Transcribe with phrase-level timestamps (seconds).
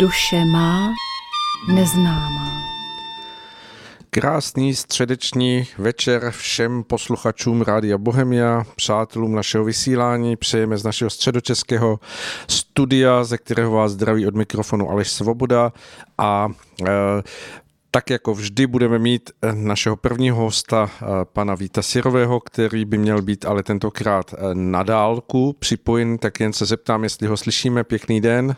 [0.00, 0.94] Duše má
[1.74, 2.62] neznámá.
[4.10, 10.36] Krásný středeční večer všem posluchačům Rádia Bohemia, přátelům našeho vysílání.
[10.36, 12.00] Přejeme z našeho středočeského
[12.48, 15.72] studia, ze kterého vás zdraví od mikrofonu Aleš Svoboda
[16.18, 16.48] a
[16.82, 16.92] e,
[17.90, 20.90] tak jako vždy budeme mít našeho prvního hosta,
[21.32, 26.66] pana Víta Sirového, který by měl být ale tentokrát na dálku připojen, tak jen se
[26.66, 27.84] zeptám, jestli ho slyšíme.
[27.84, 28.56] Pěkný den.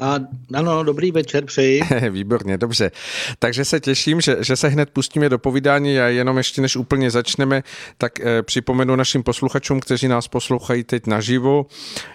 [0.00, 0.18] A,
[0.54, 1.82] ano, dobrý večer přeji.
[2.10, 2.90] Výborně, dobře.
[3.38, 7.10] Takže se těším, že, že se hned pustíme do povídání a jenom ještě než úplně
[7.10, 7.62] začneme,
[7.98, 11.66] tak eh, připomenu našim posluchačům, kteří nás poslouchají teď naživo,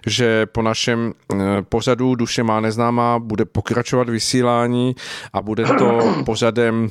[0.07, 4.95] že po našem eh, pořadu Duše má neznámá bude pokračovat vysílání
[5.33, 6.89] a bude to pořadem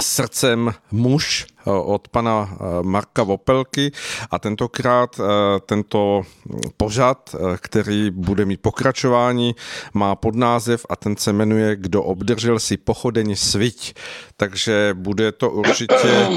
[0.00, 3.92] srdcem muž eh, od pana eh, Marka Vopelky
[4.30, 6.22] a tentokrát eh, tento
[6.76, 9.54] pořad, který bude mít pokračování,
[9.94, 13.94] má podnázev a ten se jmenuje Kdo obdržel si pochodeň sviť.
[14.36, 16.28] Takže bude to určitě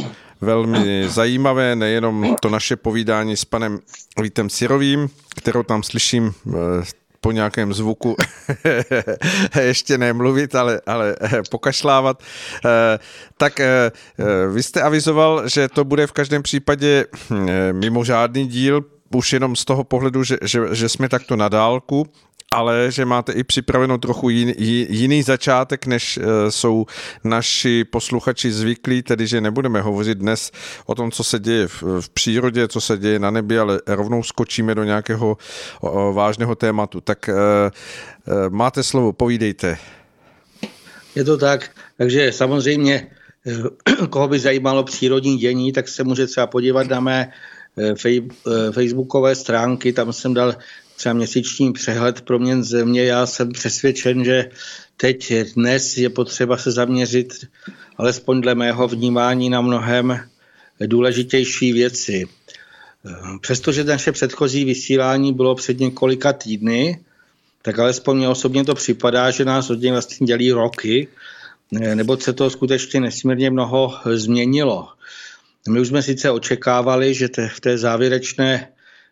[0.42, 3.80] velmi zajímavé, nejenom to naše povídání s panem
[4.22, 6.34] Vítem Sirovým, kterou tam slyším
[7.24, 8.16] po nějakém zvuku
[9.62, 11.16] ještě nemluvit, ale, ale
[11.50, 12.24] pokašlávat.
[12.66, 13.00] Eh,
[13.38, 13.92] tak eh,
[14.54, 18.86] vy jste avizoval, že to bude v každém případě hm, mimořádný díl,
[19.16, 22.08] už jenom z toho pohledu, že, že, že jsme takto na dálku,
[22.54, 24.54] ale že máte i připraveno trochu jiný,
[24.90, 26.86] jiný začátek, než eh, jsou
[27.24, 30.52] naši posluchači zvyklí, tedy že nebudeme hovořit dnes
[30.86, 34.24] o tom, co se děje v, v přírodě, co se děje na nebi, ale rovnou
[34.24, 35.38] skočíme do nějakého
[36.12, 37.02] vážného tématu.
[37.02, 37.72] Tak eh, eh,
[38.50, 39.78] máte slovo, povídejte.
[41.16, 43.08] Je to tak, takže samozřejmě,
[44.10, 47.32] koho by zajímalo přírodní dění, tak se může třeba podívat na mé
[48.72, 50.56] facebookové stránky, tam jsem dal
[50.96, 53.04] třeba měsíční přehled pro mě země.
[53.04, 54.50] Já jsem přesvědčen, že
[54.98, 57.34] teď dnes je potřeba se zaměřit,
[57.98, 60.20] alespoň dle mého vnímání, na mnohem
[60.80, 62.26] důležitější věci.
[63.42, 67.00] Přestože naše předchozí vysílání bylo před několika týdny,
[67.62, 71.08] tak alespoň mě osobně to připadá, že nás od něj vlastně dělí roky,
[71.72, 74.88] nebo se to skutečně nesmírně mnoho změnilo.
[75.70, 78.68] My už jsme sice očekávali, že v té závěrečné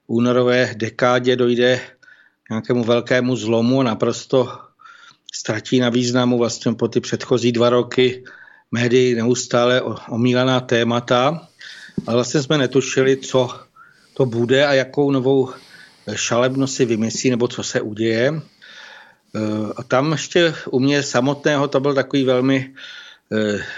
[0.08, 1.80] únorové dekádě dojde
[2.44, 4.58] k nějakému velkému zlomu, naprosto
[5.34, 8.24] ztratí na významu vlastně po ty předchozí dva roky
[8.72, 11.48] médii neustále omílaná témata,
[12.08, 13.60] ale vlastně jsme netušili, co
[14.14, 15.50] to bude a jakou novou
[16.14, 18.42] šalebnost si vymyslí nebo co se uděje.
[19.76, 22.74] A tam ještě u mě samotného to byl takový velmi,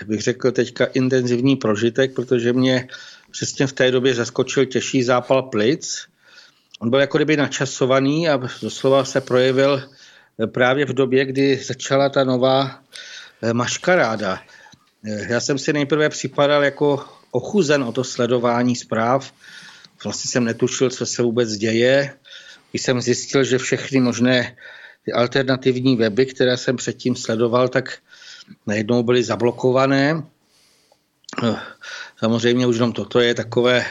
[0.05, 2.87] bych řekl teďka, intenzivní prožitek, protože mě
[3.31, 6.07] přesně v té době zaskočil těžší zápal plic
[6.83, 9.83] On byl jako kdyby načasovaný a doslova se projevil
[10.39, 12.83] eh, právě v době, kdy začala ta nová
[13.41, 14.41] eh, maškaráda.
[15.05, 19.33] Eh, já jsem si nejprve připadal jako ochuzen o to sledování zpráv.
[20.03, 22.13] Vlastně jsem netušil, co se vůbec děje.
[22.71, 24.55] Když jsem zjistil, že všechny možné
[25.05, 27.97] ty alternativní weby, které jsem předtím sledoval, tak
[28.67, 30.23] najednou byly zablokované.
[32.19, 33.85] Samozřejmě už jenom toto je takové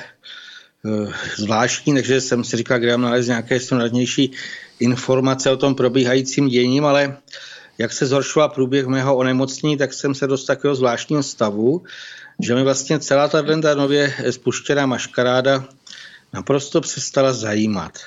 [0.86, 4.32] Eh, zvláštní, takže jsem si říkal, kde mám nalézt nějaké snadnější
[4.80, 7.16] informace o tom probíhajícím děním, ale
[7.78, 11.82] jak se zhoršoval průběh mého onemocnění, tak jsem se dost takového zvláštního stavu,
[12.40, 15.64] že mi vlastně celá ta nově spuštěná maškaráda
[16.32, 17.98] naprosto přestala zajímat.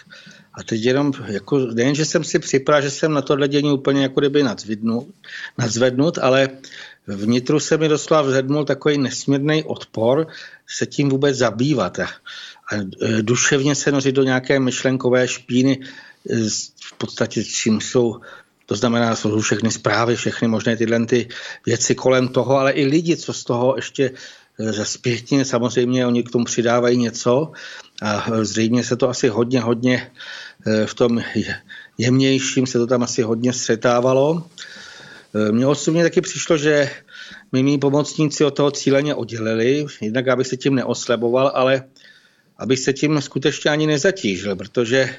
[0.57, 4.01] A teď jenom, jako, nejen, že jsem si připravil, že jsem na tohle dění úplně
[4.01, 5.07] jako kdyby nadzvednut,
[5.57, 6.49] nadzvednut, ale
[7.07, 10.27] vnitru se mi doslova vzednul takový nesmírný odpor
[10.67, 11.99] se tím vůbec zabývat.
[11.99, 12.07] A
[12.71, 15.79] a e, duševně se nořit do nějaké myšlenkové špíny,
[16.29, 16.49] e,
[16.81, 18.19] v podstatě čím jsou
[18.65, 21.27] to znamená, jsou všechny zprávy, všechny možné tyhle ty
[21.65, 24.11] věci kolem toho, ale i lidi, co z toho ještě
[24.59, 27.51] e, zpětně, samozřejmě oni k tomu přidávají něco
[28.01, 30.11] a zřejmě se to asi hodně, hodně
[30.85, 31.21] v tom
[31.97, 34.43] jemnějším se to tam asi hodně střetávalo.
[35.51, 36.89] Mně osobně taky přišlo, že
[37.51, 41.83] my mý pomocníci od toho cíleně oddělili, jednak abych se tím neosleboval, ale
[42.57, 45.15] abych se tím skutečně ani nezatížil, protože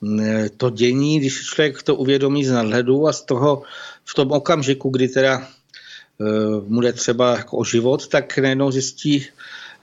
[0.00, 3.62] mm, to dění, když člověk to uvědomí z nadhledu a z toho
[4.04, 5.48] v tom okamžiku, kdy teda
[6.68, 9.26] mu jde třeba jako o život, tak najednou zjistí,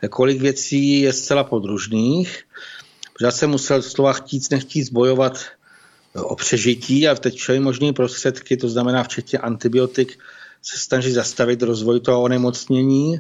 [0.10, 2.44] kolik věcí je zcela podružných.
[3.30, 5.46] Jsem musel slova chtít, nechtít bojovat
[6.14, 10.20] o přežití a teď všemi možné prostředky, to znamená včetně antibiotik,
[10.62, 13.20] se snaží zastavit rozvoj toho onemocnění.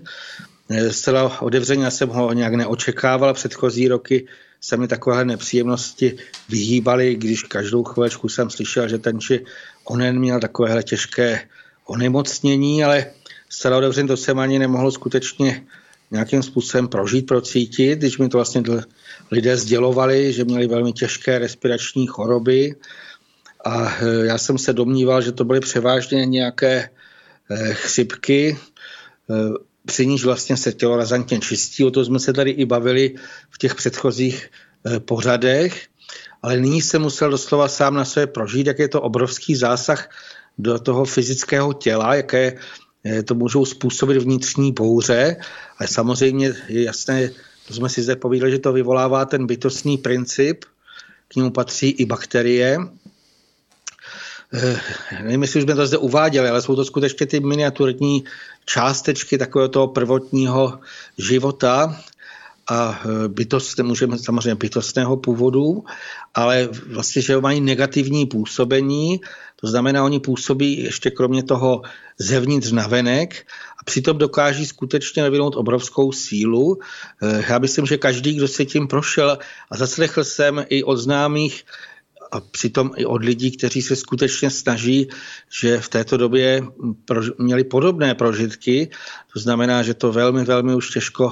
[0.70, 3.34] Eh, zcela otevřeně jsem ho nějak neočekával.
[3.34, 4.28] Předchozí roky
[4.62, 6.18] se mi takové nepříjemnosti
[6.50, 9.46] vyhýbaly, když každou chvíličku jsem slyšel, že ten či
[9.84, 11.48] onen měl takovéhle těžké
[11.86, 13.06] onemocnění, ale
[13.50, 15.66] zcela otevřen to jsem ani nemohl skutečně
[16.12, 18.64] nějakým způsobem prožít, procítit, když mi to vlastně
[19.32, 22.76] lidé sdělovali, že měli velmi těžké respirační choroby
[23.66, 26.90] a e, já jsem se domníval, že to byly převážně nějaké
[27.50, 29.34] e, chřipky, e,
[29.86, 31.84] při níž vlastně se tělo razantně čistí.
[31.84, 33.16] O to jsme se tady i bavili
[33.50, 34.50] v těch předchozích
[35.00, 35.88] pořadech,
[36.42, 40.10] ale nyní jsem musel doslova sám na sebe prožít, jak je to obrovský zásah
[40.58, 42.58] do toho fyzického těla, jaké
[43.26, 45.36] to můžou způsobit vnitřní bouře,
[45.78, 47.30] ale samozřejmě je jasné,
[47.68, 50.66] to jsme si zde povídali, že to vyvolává ten bytostný princip,
[51.28, 52.78] k němu patří i bakterie.
[54.54, 54.80] Eh,
[55.24, 58.24] nevím, jestli už jsme to zde uváděli, ale jsou to skutečně ty miniaturní
[58.66, 60.80] částečky takového toho prvotního
[61.18, 61.96] života,
[62.72, 65.84] a eh, bytost, můžeme samozřejmě bytostného původu,
[66.34, 69.22] ale vlastně, že mají negativní působení,
[69.62, 71.82] to znamená, oni působí ještě kromě toho
[72.18, 73.48] zevnitř na venek
[73.80, 76.80] a přitom dokáží skutečně vyvinout obrovskou sílu.
[77.22, 79.38] Eh, já myslím, že každý, kdo se tím prošel
[79.72, 81.64] a zaslechl jsem i od známých
[82.32, 85.08] a přitom i od lidí, kteří se skutečně snaží,
[85.62, 86.64] že v této době
[87.38, 88.90] měli podobné prožitky,
[89.34, 91.32] to znamená, že to velmi, velmi už těžko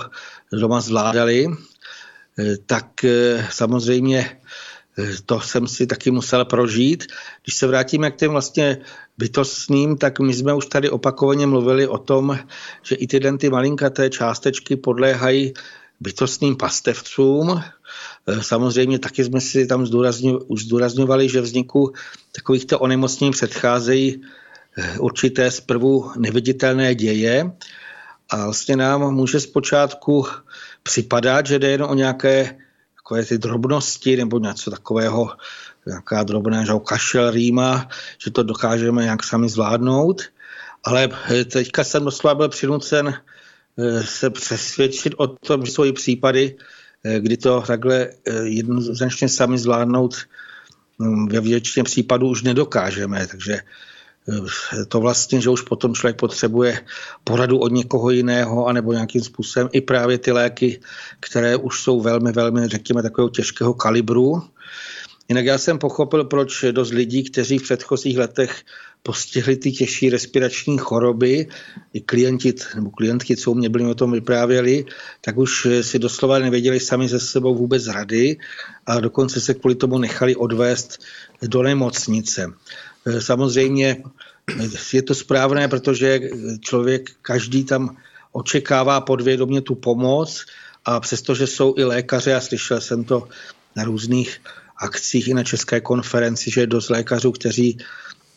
[0.52, 4.40] doma zvládali, eh, tak eh, samozřejmě
[5.26, 7.08] to jsem si taky musel prožít.
[7.44, 8.78] Když se vrátíme k těm vlastně
[9.18, 12.40] bytostným, tak my jsme už tady opakovaně mluvili o tom,
[12.84, 15.54] že i tyhle ty malinkaté částečky podléhají
[16.00, 17.62] bytostným pastevcům.
[18.42, 19.86] Samozřejmě taky jsme si tam
[20.48, 21.94] už zdůrazňovali, že vzniku
[22.32, 24.22] takovýchto onemocnění předcházejí
[24.78, 27.52] eh, určité zprvu neviditelné děje
[28.30, 30.26] a vlastně nám může zpočátku
[30.84, 32.58] připadat, že jde jen o nějaké
[33.00, 35.32] takové ty drobnosti nebo něco takového,
[35.88, 40.22] nějaká drobná že kašel, rýma, že to dokážeme nějak sami zvládnout.
[40.84, 41.10] Ale
[41.46, 43.14] teďka jsem doslova byl přinucen
[43.78, 46.56] eh, se přesvědčit o tom, že jsou i případy,
[47.04, 50.16] eh, kdy to takhle eh, jednoznačně sami zvládnout
[51.00, 53.28] hm, ve většině případů už nedokážeme.
[53.28, 53.60] Takže
[54.88, 56.80] to vlastně, že už potom člověk potřebuje
[57.24, 60.80] poradu od někoho jiného, anebo nějakým způsobem i právě ty léky,
[61.20, 64.44] které už jsou velmi, velmi, řekněme, takového těžkého kalibru.
[65.30, 68.64] Jinak já jsem pochopil, proč dost lidí, kteří v předchozích letech
[69.04, 71.48] postihli ty těžší respirační choroby,
[71.94, 74.86] i klienti nebo klientky, co mě byli o tom vyprávěli,
[75.22, 78.38] tak už si doslova nevěděli sami ze sebou vůbec rady
[78.86, 81.04] a dokonce se kvůli tomu nechali odvést
[81.42, 82.54] do nemocnice.
[83.06, 84.04] Eh, samozřejmě
[84.60, 86.20] eh, je to správné, protože
[86.62, 87.98] člověk každý tam
[88.32, 90.46] očekává podvědomě tu pomoc
[90.86, 93.28] a přestože jsou i lékaři, a slyšel jsem to
[93.76, 94.42] na různých
[94.78, 97.78] akcích i na české konferenci, že je dost lékařů, kteří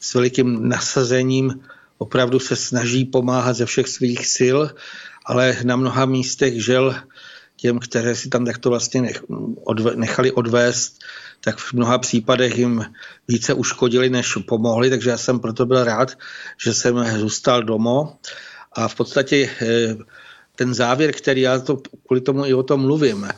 [0.00, 1.60] s velikým nasazením
[1.98, 4.58] opravdu se snaží pomáhat ze všech svých sil,
[5.24, 6.94] ale na mnoha místech žel
[7.62, 9.14] těm, které si tam takto vlastně
[9.94, 10.98] nechali odvést,
[11.40, 12.84] tak v mnoha případech jim
[13.28, 16.18] více uškodili, než pomohli, takže já jsem proto byl rád,
[16.58, 18.18] že jsem zůstal doma
[18.72, 19.96] a v podstatě eh,
[20.56, 23.30] ten závěr, který já to, kvůli tomu i o tom mluvím,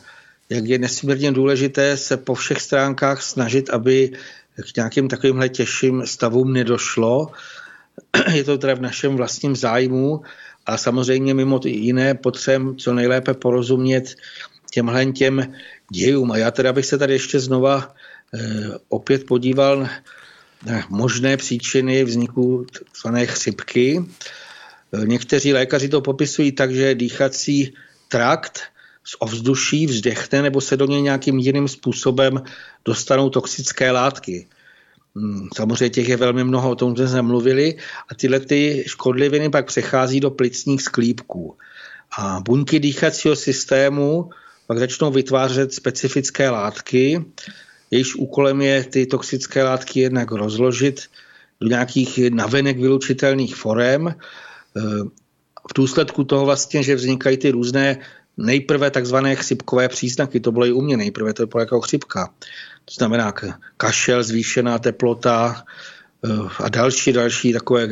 [0.49, 4.11] jak je nesmírně důležité se po všech stránkách snažit, aby
[4.57, 7.29] k nějakým takovýmhle těžším stavům nedošlo.
[8.33, 10.21] Je to teda v našem vlastním zájmu
[10.65, 14.15] a samozřejmě mimo jiné potřebujeme co nejlépe porozumět
[14.71, 15.53] těmhle těm
[15.91, 16.31] dějům.
[16.31, 17.95] A já teda bych se tady ještě znova
[18.33, 19.87] eh, opět podíval
[20.65, 23.07] na možné příčiny vzniku tzv.
[23.25, 24.05] chřipky.
[24.93, 27.73] Eh, někteří lékaři to popisují tak, že dýchací
[28.07, 28.61] trakt
[29.03, 32.43] z ovzduší vzdechne nebo se do něj nějakým jiným způsobem
[32.85, 34.47] dostanou toxické látky.
[35.15, 37.75] Hmm, samozřejmě těch je velmi mnoho, o tom jsme mluvili,
[38.09, 41.57] a tyhle ty škodliviny pak přechází do plicních sklípků.
[42.17, 44.29] A buňky dýchacího systému
[44.67, 47.25] pak začnou vytvářet specifické látky,
[47.91, 51.01] jejichž úkolem je ty toxické látky jednak rozložit
[51.61, 54.15] do nějakých navenek vylučitelných forem.
[55.69, 57.97] V důsledku toho vlastně, že vznikají ty různé
[58.37, 62.33] nejprve takzvané chřipkové příznaky, to bylo i u mě nejprve, to bylo jako chřipka.
[62.85, 63.33] To znamená
[63.77, 65.63] kašel, zvýšená teplota
[66.25, 67.87] eh, a další, další takové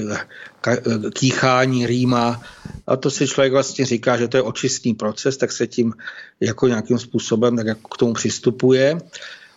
[1.14, 2.42] kýchání, rýma.
[2.88, 5.94] A to si člověk vlastně říká, že to je očistný proces, tak se tím
[6.40, 8.98] jako nějakým způsobem tak jako k tomu přistupuje.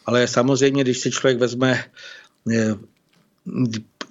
[0.06, 1.84] Ale samozřejmě, když si člověk vezme,
[2.52, 2.74] eh,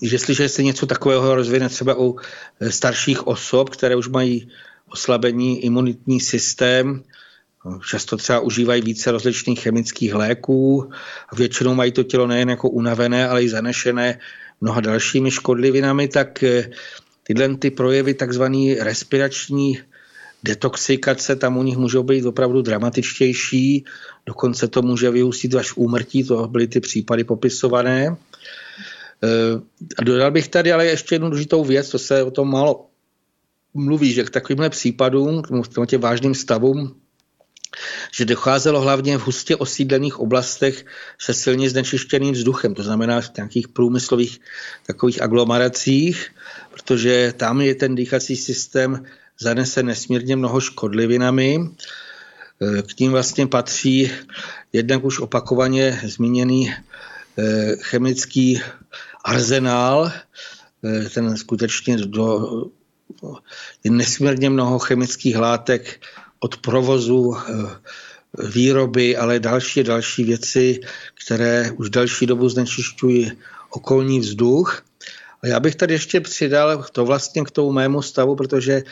[0.01, 2.15] jestliže se něco takového rozvine třeba u
[2.59, 4.49] eh, starších osob, které už mají
[4.89, 7.03] oslabení imunitní systém,
[7.89, 10.89] Často třeba užívají více rozličných chemických léků.
[11.37, 14.19] Většinou mají to tělo nejen jako unavené, ale i zanešené
[14.61, 16.43] mnoha dalšími škodlivinami, tak
[17.23, 19.79] tyhle ty projevy takzvané respirační
[20.43, 23.85] detoxikace tam u nich můžou být opravdu dramatičtější,
[24.25, 28.17] dokonce to může vyústit až úmrtí, to byly ty případy popisované.
[29.97, 32.85] A dodal bych tady ale ještě jednu důležitou věc, to se o tom málo
[33.73, 36.95] mluví, že k takovýmhle případům, k těm vážným stavům,
[38.11, 40.85] že docházelo hlavně v hustě osídlených oblastech
[41.21, 44.39] se silně znečištěným vzduchem, to znamená v nějakých průmyslových
[44.87, 46.31] takových aglomeracích,
[46.71, 49.05] protože tam je ten dýchací systém
[49.39, 51.69] zanesen nesmírně mnoho škodlivinami.
[52.87, 54.11] K tím vlastně patří
[54.73, 58.61] jednak už opakovaně zmíněný eh, chemický
[59.25, 60.11] arzenál,
[60.83, 62.47] eh, ten skutečně do,
[63.83, 65.99] je nesmírně mnoho chemických látek
[66.39, 67.67] od provozu, eh,
[68.43, 70.79] výroby, ale další další věci,
[71.25, 73.31] které už další dobu znečišťují
[73.69, 74.83] okolní vzduch.
[75.43, 78.83] A já bych tady ještě přidal to vlastně k tomu mému stavu, protože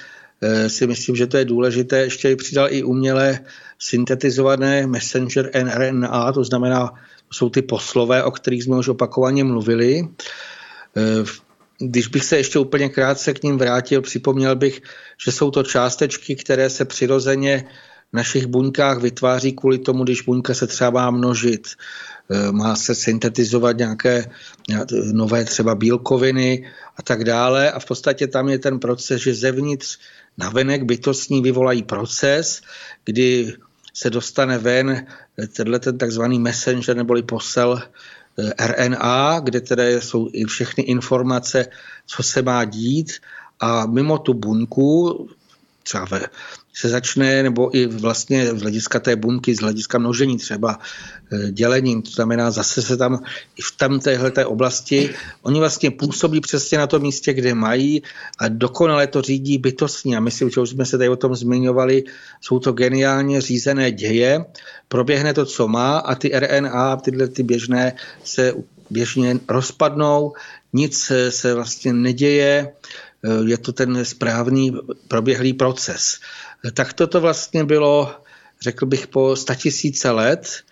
[0.42, 3.40] eh, si myslím, že to je důležité, ještě přidal i umělé
[3.80, 6.88] syntetizované messenger RNA, to znamená,
[7.28, 10.08] to jsou ty poslové, o kterých jsme už opakovaně mluvili.
[10.98, 11.24] Eh,
[11.80, 14.82] když bych se ještě úplně krátce k ním vrátil, připomněl bych,
[15.26, 17.66] že jsou to částečky, které se přirozeně
[18.12, 21.68] v našich buňkách vytváří kvůli tomu, když buňka se třeba má množit,
[22.30, 24.26] e, má se syntetizovat nějaké
[25.12, 27.72] nové třeba bílkoviny a tak dále.
[27.72, 29.98] A v podstatě tam je ten proces, že zevnitř
[30.38, 32.62] na venek bytostní vyvolají proces,
[33.06, 33.54] kdy
[33.94, 35.06] se dostane ven
[35.56, 37.90] tenhle ten takzvaný messenger neboli posel Eh,
[38.60, 41.66] RNA, kde tedy jsou i všechny informace,
[42.06, 43.12] co se má dít.
[43.60, 45.28] A mimo tu buňku,
[45.84, 46.08] třeba
[46.74, 50.80] se začne, nebo i vlastně z hlediska té buňky, z hlediska množení třeba
[51.32, 53.20] eh, dělením, to znamená zase se tam
[53.56, 55.10] i v tam téhle oblasti,
[55.42, 58.04] oni vlastně působí přesně na tom místě, kde mají
[58.40, 60.18] a dokonale to řídí bytostně.
[60.18, 62.04] A myslím, že už jsme se tady o tom zmiňovali,
[62.42, 64.46] jsou to geniálně řízené děje,
[64.88, 68.54] proběhne to, co má a ty RNA, tyhle ty běžné se
[68.90, 70.34] běžně rozpadnou,
[70.74, 72.72] nic se vlastně neděje,
[73.24, 74.78] eh, je to ten správný
[75.08, 76.20] proběhlý proces.
[76.72, 78.16] Tak toto vlastně bylo,
[78.62, 80.64] řekl bych, po statisíce let,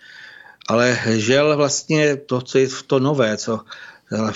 [0.68, 3.60] ale žel vlastně to, co je to nové, co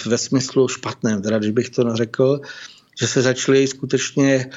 [0.06, 2.40] ve smyslu špatném, teda když bych to řekl,
[3.00, 4.50] že se začali skutečně,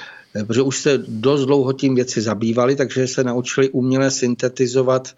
[0.48, 5.16] protože už se dost dlouho tím věci zabývali, takže se naučili uměle syntetizovat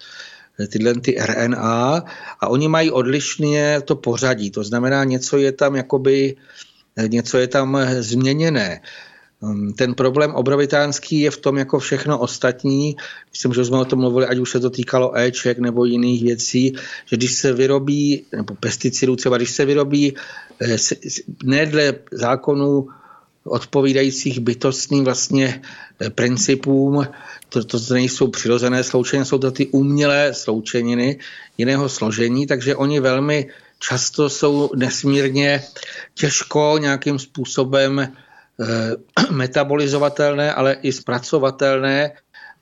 [0.67, 2.03] tyhle ty RNA
[2.39, 4.51] a oni mají odlišně to pořadí.
[4.51, 6.35] To znamená, něco je tam jakoby,
[7.07, 8.81] něco je tam změněné.
[9.41, 12.95] Hm, ten problém obrovitánský je v tom jako všechno ostatní.
[13.31, 16.73] Myslím, že jsme o tom mluvili, ať už se to týkalo Eček nebo jiných věcí,
[17.05, 20.13] že když se vyrobí, nebo pesticidů třeba, když se vyrobí
[20.61, 20.77] eh,
[21.43, 22.87] ne dle zákonů
[23.43, 25.61] odpovídajících bytostným vlastně
[25.99, 27.07] eh, principům,
[27.49, 31.19] to, to nejsou přirozené sloučeniny, jsou to ty umělé sloučeniny
[31.57, 35.63] jiného složení, takže oni velmi často jsou nesmírně
[36.13, 38.13] těžko nějakým způsobem
[39.31, 42.11] metabolizovatelné, ale i zpracovatelné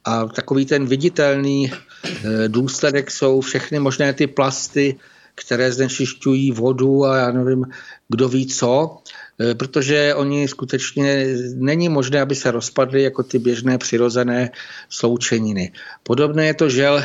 [0.06, 4.96] a takový ten viditelný eh, důsledek jsou všechny možné ty plasty,
[5.36, 7.66] které znečišťují vodu a já nevím,
[8.10, 8.98] kdo ví co,
[9.40, 11.26] eh, protože oni skutečně
[11.56, 14.52] není možné, aby se rozpadly jako ty běžné přirozené
[14.90, 15.72] sloučeniny.
[16.04, 17.04] Podobné je to žel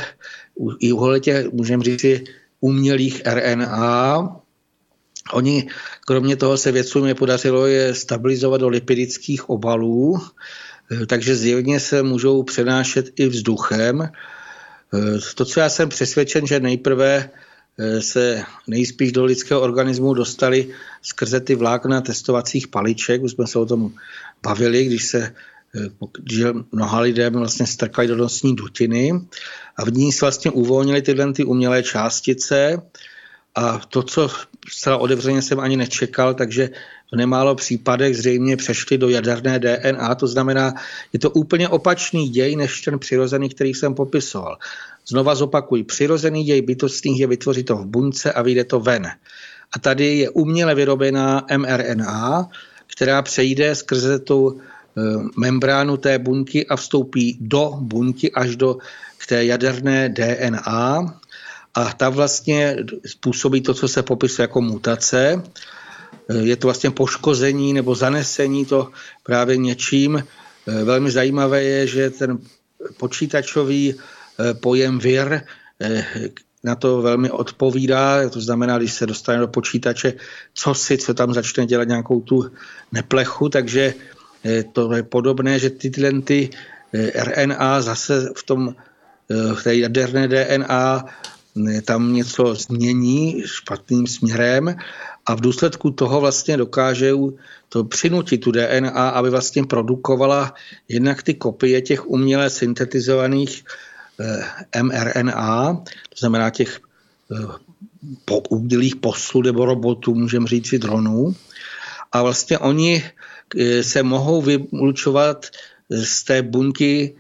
[0.81, 0.99] i u
[1.53, 4.44] můžeme říct, umělých RNA,
[5.33, 5.69] Oni,
[6.07, 10.21] kromě toho se vědcům je podařilo je stabilizovat do lipidických obalů,
[10.93, 14.03] eh, takže zjevně se můžou přenášet i vzduchem.
[14.03, 14.11] Eh,
[15.35, 17.31] to, co já jsem přesvědčen, že nejprve
[17.79, 20.69] eh, se nejspíš do lidského organismu dostali
[21.03, 23.93] skrze ty vlákna testovacích paliček, už jsme se o tom
[24.43, 25.35] bavili, když se
[26.31, 29.13] že mnoha lidem vlastně strkali do nosní dutiny
[29.77, 32.83] a v ní se vlastně uvolnili tyhle ty umělé částice,
[33.55, 34.31] a to, co
[34.69, 36.71] zcela odevřeně jsem ani nečekal, takže
[37.13, 40.75] v nemálo případech zřejmě přešli do jaderné DNA, to znamená,
[41.13, 44.59] je to úplně opačný děj než ten přirozený, který jsem popisoval.
[45.07, 49.07] Znova zopakuji, přirozený děj bytostných je vytvořit to v buňce a vyjde to ven.
[49.73, 52.49] A tady je uměle vyrobená mRNA,
[52.87, 55.03] která přejde skrze tu eh,
[55.37, 58.77] membránu té buňky a vstoupí do buňky až do
[59.19, 61.21] k té jaderné DNA
[61.75, 62.77] a ta vlastně
[63.07, 65.43] způsobí to, co se popisuje jako mutace.
[66.41, 68.91] Je to vlastně poškození nebo zanesení to
[69.23, 70.25] právě něčím.
[70.67, 72.39] Velmi zajímavé je, že ten
[72.97, 75.43] počítačový eh, pojem vir,
[75.81, 76.05] eh,
[76.65, 80.13] na to velmi odpovídá, to znamená, když se dostane do počítače,
[80.55, 82.51] co si, co tam začne dělat nějakou tu
[82.93, 83.95] neplechu, takže
[84.73, 86.51] to je podobné, že tyhle ty
[87.15, 88.75] RNA zase v tom
[89.29, 91.05] v té jaderné DNA
[91.85, 94.77] tam něco změní špatným směrem
[95.27, 97.37] a v důsledku toho vlastně dokážou
[97.69, 100.55] to přinutit tu DNA, aby vlastně produkovala
[100.89, 103.65] jednak ty kopie těch uměle syntetizovaných
[104.21, 106.81] eh, mRNA, to znamená těch
[107.33, 111.35] eh, umělých poslů nebo robotů, můžeme říct si dronů.
[112.13, 113.05] A vlastně oni
[113.59, 115.47] eh, se mohou vylučovat
[115.91, 117.15] z té buňky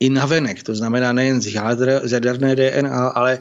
[0.00, 3.38] i navenek, to znamená nejen z, jádra, z jaderné DNA, ale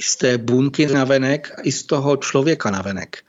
[0.00, 3.22] z té buňky navenek a i z toho člověka navenek.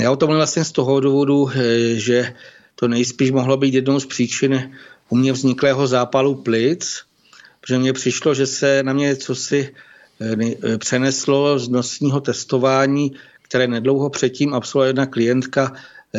[0.00, 2.34] Já o tom vlastně z toho důvodu, eh, že
[2.74, 4.72] to nejspíš mohlo být jednou z příčin
[5.08, 7.02] u mě vzniklého zápalu plic,
[7.60, 9.74] protože mně přišlo, že se na mě co si
[10.20, 15.72] eh, eh, přeneslo z nosního testování, které nedlouho předtím absolvovala jedna klientka,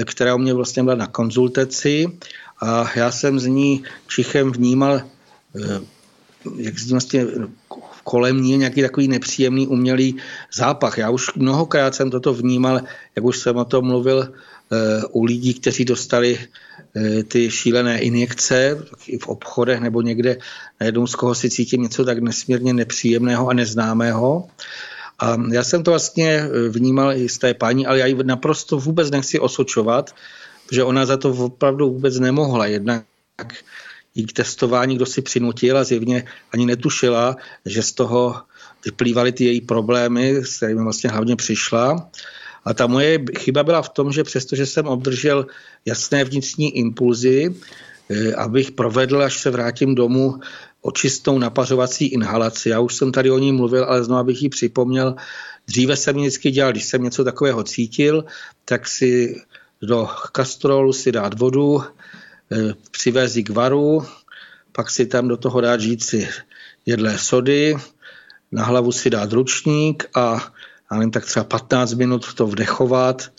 [0.06, 2.08] která u mě vlastně byla na konzultaci
[2.62, 5.02] a já jsem z ní čichem vnímal
[6.58, 7.26] jak vlastně
[8.04, 10.16] kolem ní nějaký takový nepříjemný umělý
[10.54, 10.98] zápach.
[10.98, 12.82] Já už mnohokrát jsem toto vnímal,
[13.16, 18.84] jak už jsem o tom mluvil eh, u lidí, kteří dostali eh, ty šílené injekce
[19.08, 20.38] i v obchodech nebo někde
[20.80, 24.48] najednou z koho si cítím něco tak nesmírně nepříjemného a neznámého.
[25.20, 28.78] A já jsem to vlastně eh, vnímal i z té paní, ale já ji naprosto
[28.78, 30.16] vůbec nechci osočovat,
[30.66, 32.66] protože ona za to opravdu vůbec nemohla.
[32.66, 33.04] Jednak
[34.16, 38.36] jí k testování kdo si přinutil a zjevně ani netušila, že z toho
[38.86, 42.10] vyplývaly ty její problémy, s kterými vlastně hlavně přišla.
[42.66, 45.46] A ta moje chyba byla v tom, že přestože jsem obdržel
[45.86, 47.56] jasné vnitřní impulzy,
[48.10, 50.40] eh, abych provedl, až se vrátím domů,
[50.82, 52.70] očistnou napařovací inhalaci.
[52.70, 55.16] Já už jsem tady o ní mluvil, ale znovu bych ji připomněl.
[55.68, 58.26] Dříve jsem vždycky dělal, když jsem něco takového cítil,
[58.66, 59.42] tak si
[59.82, 61.84] do kastrolu si dát vodu,
[62.52, 64.06] Eh, přivést k varu,
[64.72, 66.30] pak si tam do toho dát žíci
[66.86, 67.76] jedlé sody,
[68.52, 70.54] na hlavu si dát ručník a
[70.92, 73.32] já nevím, tak třeba 15 minut to vdechovat,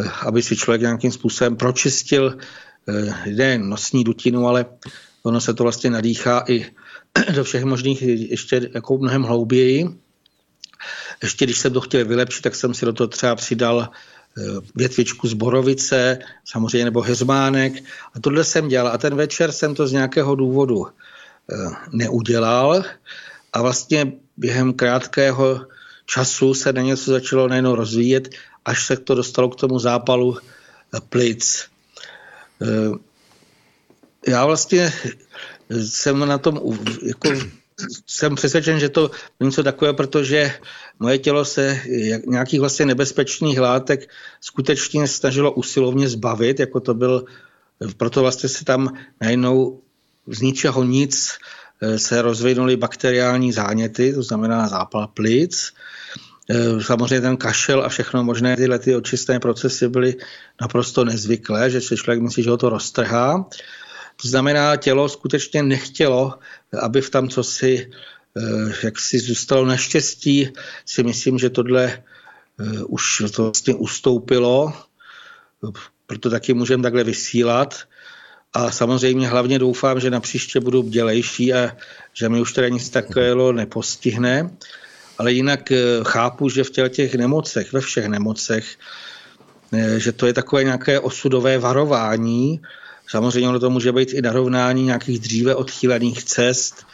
[0.00, 2.38] eh, aby si člověk nějakým způsobem pročistil
[2.88, 4.66] eh, nejen nosní dutinu, ale
[5.22, 6.66] ono se to vlastně nadýchá i
[7.34, 9.88] do všech možných ještě jako mnohem hlouběji.
[11.22, 13.88] Ještě když jsem to chtěl vylepšit, tak jsem si do toho třeba přidal
[14.74, 17.72] větvičku z borovice, samozřejmě nebo heřmánek.
[18.14, 18.92] A tohle jsem dělal.
[18.92, 21.56] A ten večer jsem to z nějakého důvodu eh,
[21.92, 22.84] neudělal.
[23.52, 25.66] A vlastně během krátkého
[26.06, 28.28] času se na něco začalo najednou rozvíjet,
[28.64, 31.66] až se to dostalo k tomu zápalu eh, plic.
[34.28, 34.92] Já vlastně
[35.70, 36.60] jsem na tom
[37.02, 37.28] jako
[38.06, 40.52] jsem přesvědčen, že to něco takové, protože
[40.98, 41.80] moje tělo se
[42.26, 47.24] nějakých vlastně nebezpečných látek skutečně snažilo usilovně zbavit, jako to byl,
[47.96, 49.80] proto vlastně se tam najednou
[50.26, 51.30] z ničeho nic
[51.82, 55.72] eh, se rozvinuly bakteriální záněty, to znamená zápal plic.
[56.50, 60.16] Eh, samozřejmě ten kašel a všechno možné tyhle ty očistné procesy byly
[60.60, 63.48] naprosto nezvyklé, že člověk myslí, že ho to roztrhá.
[64.22, 66.38] To znamená, tělo skutečně nechtělo,
[66.82, 67.90] aby v tam co si
[68.36, 70.52] eh, jak si zůstalo naštěstí,
[70.86, 74.72] si myslím, že tohle eh, už to vlastně ustoupilo,
[76.06, 77.78] proto taky můžeme takhle vysílat.
[78.52, 81.76] A samozřejmě hlavně doufám, že na příště budu bdělejší a
[82.12, 84.50] že mi už teda nic takového nepostihne.
[85.18, 88.76] Ale jinak eh, chápu, že v těch nemocech, ve všech nemocech,
[89.96, 92.60] že to je takové nějaké osudové varování,
[93.10, 96.86] Samozřejmě ono to může být i narovnání nějakých dříve odchýlených cest,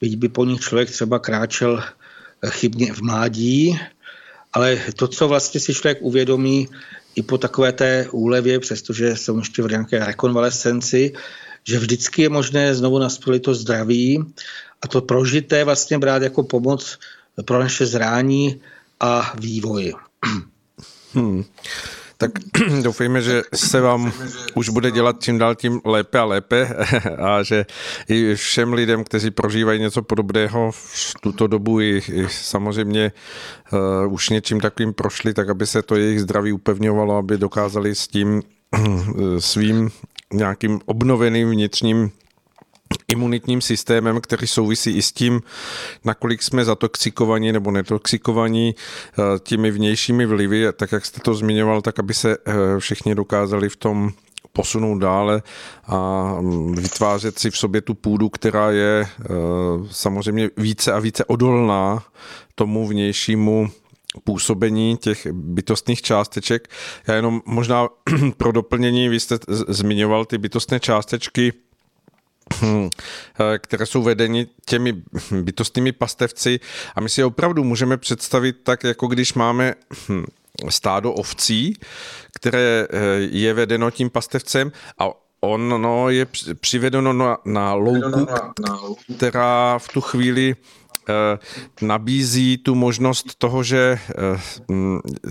[0.00, 3.80] byť by po nich člověk třeba kráčel eh, chybně v mládí,
[4.52, 6.68] ale to, co vlastně si člověk uvědomí
[7.14, 11.12] i po takové té úlevě, přestože jsem ještě v nějaké rekonvalescenci,
[11.64, 14.24] že vždycky je možné znovu nastolit to zdraví
[14.82, 16.98] a to prožité vlastně brát jako pomoc
[17.44, 18.60] pro naše zrání
[19.00, 19.94] a vývoj.
[21.12, 21.44] Hmm
[22.18, 22.30] tak
[22.82, 24.12] doufejme, že se vám
[24.54, 26.68] už bude dělat čím dál tím lépe a lépe
[27.18, 27.66] a že
[28.08, 33.12] i všem lidem, kteří prožívají něco podobného v tuto dobu i, i samozřejmě
[34.06, 38.08] uh, už něčím takovým prošli, tak aby se to jejich zdraví upevňovalo, aby dokázali s
[38.08, 38.42] tím
[38.78, 38.80] uh,
[39.38, 39.90] svým
[40.32, 42.10] nějakým obnoveným vnitřním
[43.08, 45.40] imunitním systémem, který souvisí i s tím,
[46.04, 51.98] nakolik jsme zatoxikovaní nebo netoxikovaní eh, těmi vnějšími vlivy, tak jak jste to zmiňoval, tak
[51.98, 54.10] aby se eh, všichni dokázali v tom
[54.52, 55.42] posunout dále
[55.86, 59.24] a mm, vytvářet si v sobě tu půdu, která je eh,
[59.90, 62.02] samozřejmě více a více odolná
[62.54, 63.70] tomu vnějšímu
[64.24, 66.68] působení těch bytostných částeček.
[67.06, 67.88] Já jenom možná
[68.36, 71.52] pro doplnění, vy jste zmiňoval ty bytostné částečky,
[73.58, 75.02] které jsou vedeny těmi
[75.42, 76.60] bytostnými pastevci.
[76.94, 79.74] A my si opravdu můžeme představit tak, jako když máme
[80.08, 80.24] hm,
[80.68, 81.78] stádo ovcí,
[82.34, 85.08] které eh, je vedeno tím pastevcem a
[85.40, 86.26] on no, je
[86.60, 88.26] přivedeno na, na louku,
[89.16, 90.83] která v tu chvíli Eh,
[91.82, 94.40] nabízí tu možnost toho, že eh,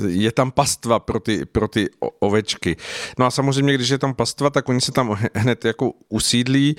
[0.08, 2.76] je tam pastva pro ty, pro ty ovečky.
[3.20, 6.76] No a samozřejmě, když je tam pastva, tak oni se tam hned jako usídlí,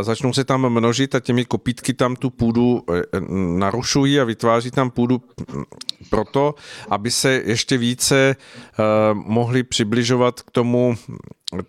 [0.00, 3.02] začnou se tam množit a těmi kopítky tam tu půdu eh,
[3.58, 5.22] narušují a vytváří tam půdu
[6.10, 6.54] proto,
[6.88, 8.36] aby se ještě více
[9.12, 10.94] mohli přibližovat k tomu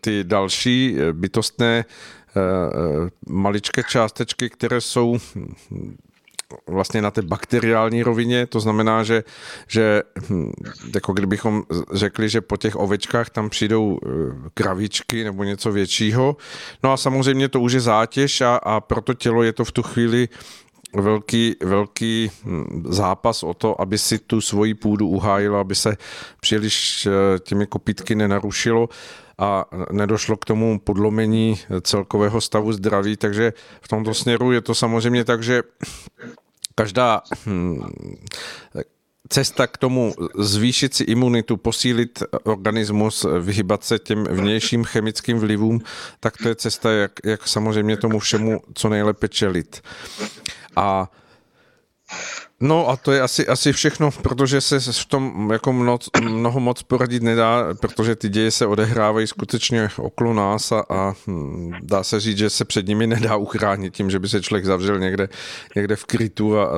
[0.01, 1.85] ty další bytostné
[3.29, 5.17] maličké částečky, které jsou
[6.67, 9.23] vlastně na té bakteriální rovině, to znamená, že,
[9.67, 10.51] že hm,
[10.95, 11.63] jako kdybychom
[11.93, 14.09] řekli, že po těch ovečkách tam přijdou eh,
[14.53, 16.37] kravičky nebo něco většího.
[16.83, 19.83] No a samozřejmě to už je zátěž a, a proto tělo je to v tu
[19.83, 20.29] chvíli
[20.95, 25.97] velký, velký hm, zápas o to, aby si tu svoji půdu uhájilo, aby se
[26.41, 28.89] příliš eh, těmi kopítky nenarušilo
[29.37, 35.25] a nedošlo k tomu podlomení celkového stavu zdraví, takže v tomto směru je to samozřejmě
[35.25, 35.63] tak, že
[36.75, 37.83] každá hm,
[39.29, 45.81] cesta k tomu zvýšit si imunitu, posílit organismus, vyhybat se těm vnějším chemickým vlivům,
[46.19, 49.81] tak to je cesta, jak, jak samozřejmě tomu všemu co nejlépe čelit.
[50.75, 51.11] A
[52.59, 56.83] No a to je asi, asi všechno, protože se v tom jako mnoho, mnoho moc
[56.83, 61.13] poradit nedá, protože ty děje se odehrávají skutečně okolo nás a, a
[61.81, 64.99] dá se říct, že se před nimi nedá uchránit tím, že by se člověk zavřel
[64.99, 65.29] někde,
[65.75, 66.75] někde v krytu a, a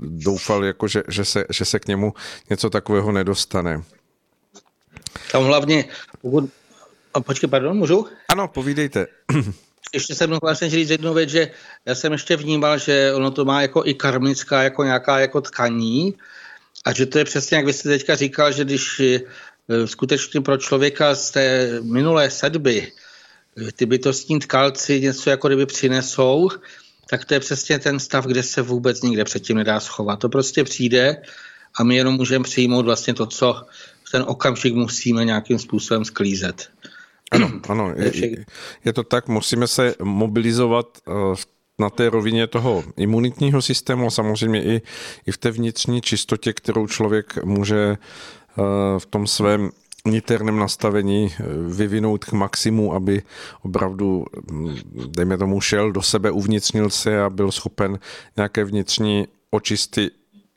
[0.00, 2.14] doufal, jako, že, že, se, že se k němu
[2.50, 3.82] něco takového nedostane.
[5.32, 5.84] Tam hlavně,
[6.22, 6.50] pokud...
[7.14, 8.06] A počkej, pardon, můžu?
[8.28, 9.06] Ano, povídejte
[9.94, 11.50] ještě jsem mnou vlastně říct jednu věc, že
[11.86, 16.14] já jsem ještě vnímal, že ono to má jako i karmická, jako nějaká jako tkaní
[16.84, 20.56] a že to je přesně, jak vy jste teďka říkal, že když eh, skutečně pro
[20.56, 22.92] člověka z té minulé sedby
[23.56, 26.48] eh, ty bytostní tkalci něco jako kdyby přinesou,
[27.10, 30.18] tak to je přesně ten stav, kde se vůbec nikde předtím nedá schovat.
[30.18, 31.22] To prostě přijde
[31.78, 33.66] a my jenom můžeme přijmout vlastně to, co
[34.04, 36.68] v ten okamžik musíme nějakým způsobem sklízet.
[37.30, 38.44] Ano, ano, je,
[38.84, 41.12] je to tak, musíme se mobilizovat eh,
[41.78, 44.82] na té rovině toho imunitního systému a samozřejmě i,
[45.26, 48.62] i v té vnitřní čistotě, kterou člověk může eh,
[48.98, 49.70] v tom svém
[50.06, 53.22] niterném nastavení eh, vyvinout k maximu, aby
[53.62, 57.98] opravdu, hm, dejme tomu, šel do sebe, uvnitřnil se a byl schopen
[58.36, 60.10] nějaké vnitřní očisty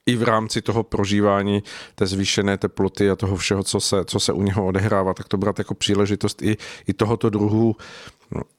[0.09, 1.63] i v rámci toho prožívání
[1.95, 5.37] té zvýšené teploty a toho všeho, co se, co se u něho odehrává, tak to
[5.37, 7.75] brát jako příležitost i, i tohoto druhu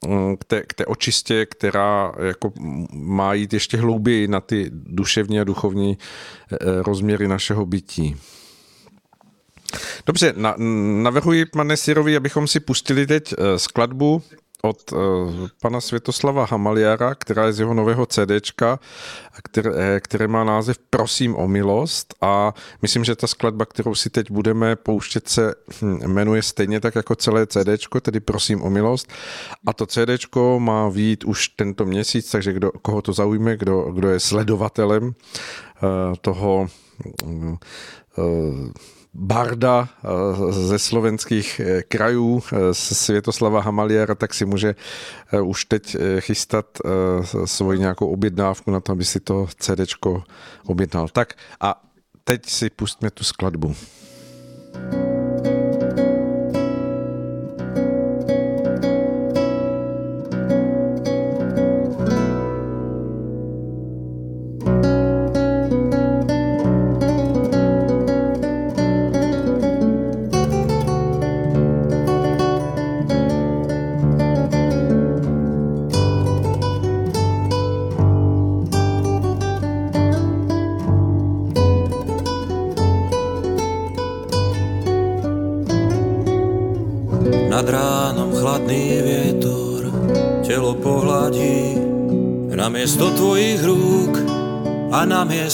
[0.07, 2.53] mm, k té, k té očistě, která jako
[2.93, 8.15] má jít ještě hlouběji na ty duševní a duchovní eh, rozměry našeho bytí.
[10.05, 10.55] Dobře, na,
[11.01, 14.21] navrhuji, pane Sirovi, abychom si pustili teď eh, skladbu
[14.61, 14.99] od uh,
[15.61, 18.79] pana Světoslava Hamaliara, která je z jeho nového CDčka,
[19.43, 22.13] které, eh, které má název Prosím o milost.
[22.21, 26.95] A myslím, že ta skladba, kterou si teď budeme pouštět, se hm, jmenuje stejně tak
[26.95, 29.07] jako celé CDčko, tedy Prosím o milost.
[29.67, 34.09] A to CDčko má výjít už tento měsíc, takže kdo, koho to zaujme, kdo, kdo
[34.09, 35.11] je sledovatelem uh,
[36.21, 36.67] toho
[37.23, 37.57] uh,
[39.13, 44.75] barda eh, ze slovenských eh, krajů, eh, Světoslava Hamaliera, tak si může
[45.43, 46.65] už teď chystat
[47.45, 50.23] svoji nějakou objednávku na to, aby si to CDčko
[50.65, 51.07] objednal.
[51.07, 51.83] Tak a
[52.23, 53.75] teď si pustíme tu skladbu.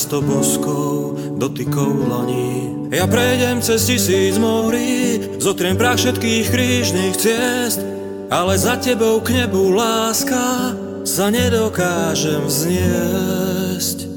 [0.08, 2.88] Namiesto boskov dotykov laní.
[2.96, 7.84] Ja prejdem cez tisíc morí, zotriem prach všetkých krížnych ciest,
[8.32, 10.72] ale za tebou k nebu láska
[11.04, 14.08] sa nedokážem vzniesť.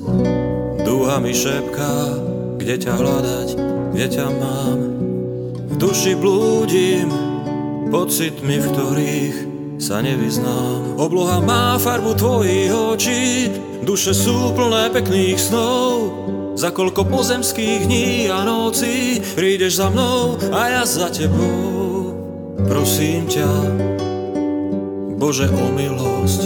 [0.87, 1.95] Duha mi šepká,
[2.63, 3.49] kde ťa hľadať,
[3.91, 4.79] kde ťa mám.
[5.71, 7.11] V duši blúdim,
[7.91, 9.37] pocitmi, v ktorých
[9.83, 10.95] sa nevyznám.
[11.03, 13.51] Obloha má farbu tvojich očí,
[13.85, 16.13] duše sú plné pekných snov.
[16.59, 22.13] Za koľko pozemských dní a nocí prídeš za mnou a ja za tebou.
[22.69, 23.51] Prosím ťa,
[25.17, 26.43] Bože o milosť,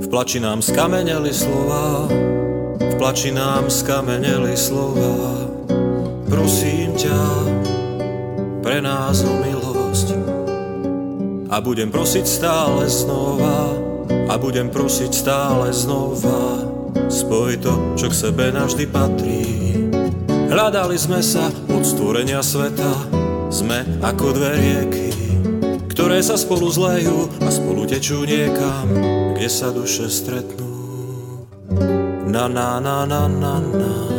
[0.00, 2.06] v plači nám skameneli slova,
[2.78, 5.50] v plači nám skameneli slova.
[6.30, 7.20] Prosím ťa,
[8.62, 10.08] pre nás o milosť.
[11.50, 13.63] A budem prosiť stále znova,
[14.34, 16.66] a budem prosiť stále znova.
[17.06, 19.46] Spoj to, čo k sebe navždy patrí.
[20.50, 22.90] Hľadali sme sa od stvorenia sveta,
[23.54, 25.14] sme ako dve rieky
[25.94, 28.90] ktoré sa spolu zlejú a spolu tečú niekam,
[29.38, 30.66] kde sa duše stretnú.
[32.26, 34.13] Na na na na na na.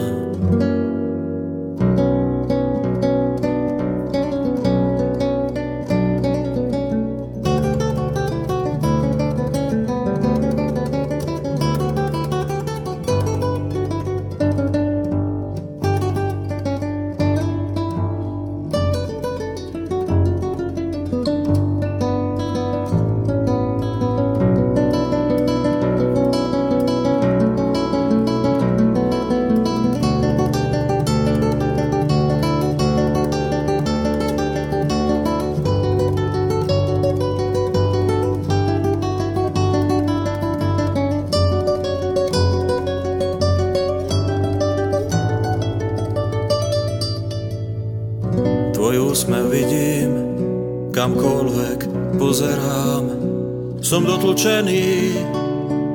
[54.04, 55.16] Dotlčený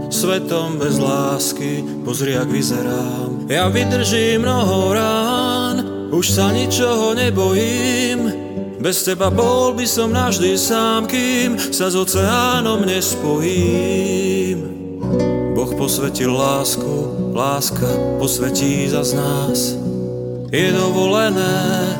[0.08, 3.44] svetom bez lásky, pozri, jak vyzerám.
[3.52, 5.76] Ja vydržím mnoho rán,
[6.08, 8.32] už sa ničoho nebojím.
[8.80, 14.64] Bez teba bol by som navždy sám, kým sa s oceánom nespojím.
[15.52, 19.76] Boh posvetil lásku, láska posvetí za z nás.
[20.48, 21.92] Je dovolené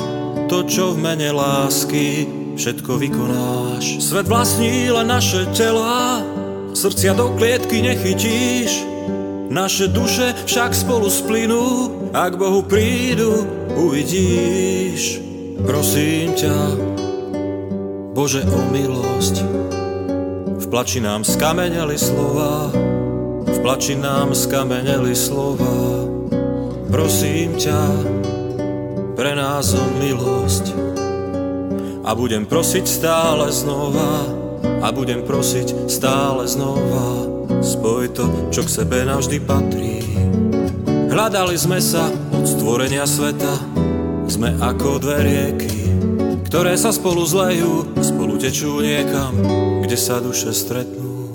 [0.49, 2.25] to, čo v mene lásky
[2.57, 2.97] všetko
[3.81, 4.03] vykonáš.
[4.03, 6.21] Svet vlastní len naše tela,
[6.73, 8.85] Srdcia do klietky nechytíš,
[9.51, 13.43] naše duše však spolu splynú, ak Bohu prídu,
[13.75, 15.19] uvidíš.
[15.67, 16.57] Prosím ťa,
[18.15, 19.35] Bože o milosť,
[20.57, 22.71] v plači nám skameneli slova,
[23.43, 26.07] v plači nám skameneli slova.
[26.91, 27.81] Prosím ťa,
[29.15, 30.90] pre nás o milosť
[32.11, 34.27] a budem prosiť stále znova,
[34.83, 37.23] a budem prosiť stále znova.
[37.63, 40.03] Spoj to, čo k sebe navždy patrí.
[41.07, 43.55] Hľadali sme sa od stvorenia sveta.
[44.31, 45.75] Sme ako dve rieky
[46.47, 49.35] Ktoré sa spolu zlejú Spolu tečú niekam
[49.83, 51.27] Kde sa duše stretnú.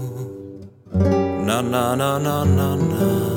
[1.44, 3.35] Na na na na na na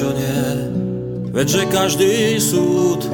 [0.00, 0.46] čo nie.
[1.34, 3.04] Veď že každý súd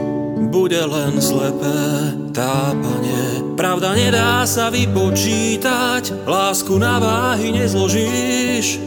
[0.52, 3.42] bude len slepé tápanie.
[3.56, 8.78] Pravda nedá sa vypočítať, lásku na váhy nezložíš.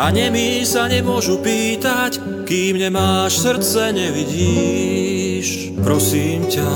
[0.00, 5.76] A nemí sa nemôžu pýtať, kým nemáš srdce, nevidíš.
[5.82, 6.72] Prosím ťa,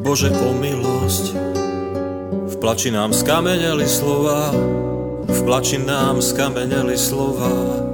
[0.00, 1.24] Bože o milosť,
[2.46, 4.52] v plači nám skameneli slova,
[5.28, 7.84] v plači nám skameneli slova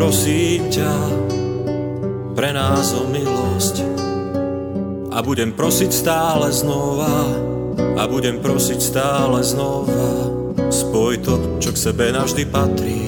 [0.00, 0.94] prosím ťa,
[2.32, 3.84] pre nás o milosť
[5.12, 7.28] a budem prosiť stále znova
[8.00, 10.32] a budem prosiť stále znova.
[10.72, 13.04] Spoj to, čo k sebe navždy patrí.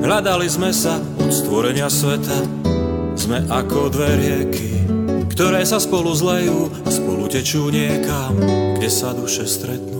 [0.00, 2.38] Hľadali sme sa od stvorenia sveta,
[3.18, 4.70] sme ako dve rieky,
[5.36, 8.40] ktoré sa spolu zlejú a spolu tečú niekam,
[8.80, 9.93] kde sa duše stretnú.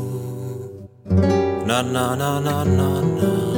[1.67, 3.54] Na na na na na na.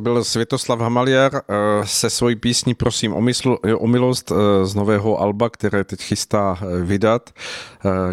[0.00, 1.42] Byl Světoslav Hamaliar eh,
[1.84, 6.58] se svojí písní Prosím o, mysl, o milost eh, z nového alba, které teď chystá
[6.60, 7.30] eh, vydat.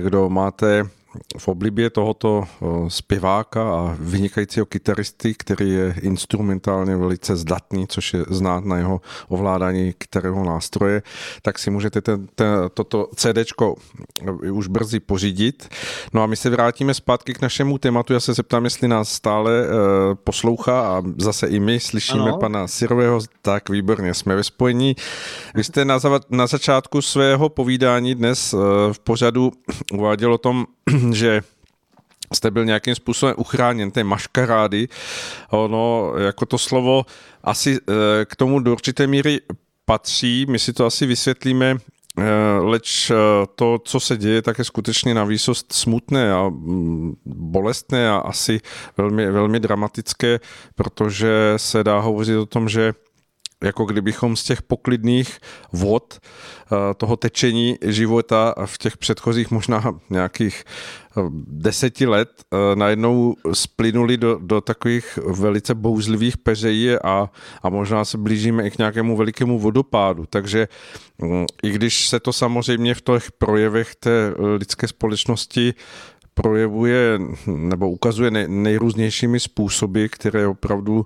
[0.02, 0.90] Kdo máte
[1.38, 2.44] v oblibě tohoto
[2.88, 9.94] zpěváka a vynikajícího kytaristy, který je instrumentálně velice zdatný, což je znát na jeho ovládání
[9.98, 11.02] kytarového nástroje,
[11.42, 13.38] tak si můžete ten, ten, toto CD
[14.52, 15.70] už brzy pořídit.
[16.14, 18.14] No a my se vrátíme zpátky k našemu tématu.
[18.14, 22.38] Já se zeptám, jestli nás stále uh, poslouchá a zase i my slyšíme ano.
[22.38, 23.20] pana Sirového.
[23.42, 24.96] Tak výborně, jsme ve spojení.
[25.56, 28.56] Vy jste na, na začátku svého povídání dnes
[28.92, 29.52] v pořadu
[29.94, 30.66] uváděl o tom,
[31.12, 31.42] že
[32.34, 34.88] jste byl nějakým způsobem uchráněn té maškarády.
[35.50, 37.06] Ono, jako to slovo
[37.44, 39.42] asi eh, k tomu do určité míry
[39.86, 41.76] patří, my si to asi vysvětlíme,
[42.20, 42.24] eh,
[42.60, 43.16] leč eh,
[43.56, 48.60] to, co se děje, tak je skutečně na výsost smutné a mm, bolestné a asi
[48.98, 50.40] velmi, velmi dramatické,
[50.76, 52.94] protože se dá hovořit o tom, že
[53.64, 55.40] jako kdybychom z těch poklidných
[55.74, 63.36] vod eh, toho tečení života v těch předchozích možná nějakých eh, deseti let eh, najednou
[63.54, 67.30] splynuli do, do takových velice bouzlivých peřejí a,
[67.64, 70.26] a možná se blížíme i k nějakému velikému vodopádu.
[70.30, 70.68] Takže
[71.18, 75.74] mm, i když se to samozřejmě v těch projevech té lidské společnosti
[76.34, 81.06] projevuje nebo ukazuje nejrůznějšími způsoby, které opravdu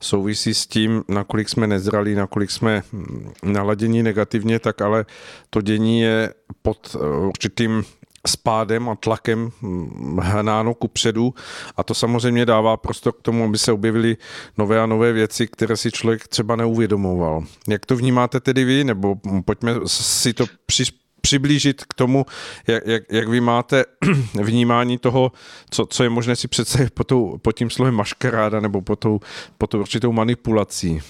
[0.00, 5.06] souvisí s tím, nakolik jsme nezralí, nakolik jsme hm, naladění negativně, tak ale
[5.50, 7.84] to dění je pod eh, určitým
[8.26, 11.34] spádem a tlakem hm, hnáno ku předu
[11.76, 14.16] a to samozřejmě dává prostor k tomu, aby se objevily
[14.58, 17.44] nové a nové věci, které si člověk třeba neuvědomoval.
[17.68, 22.26] Jak to vnímáte tedy vy, nebo pojďme si to přizpůsobit přiblížit k tomu,
[22.66, 23.84] jak, jak, jak vy máte
[24.42, 25.32] vnímání toho,
[25.70, 29.20] co, co je možné si představit pod, tou, pod tím slovem maškaráda nebo pod tou,
[29.58, 31.00] pod tou určitou manipulací.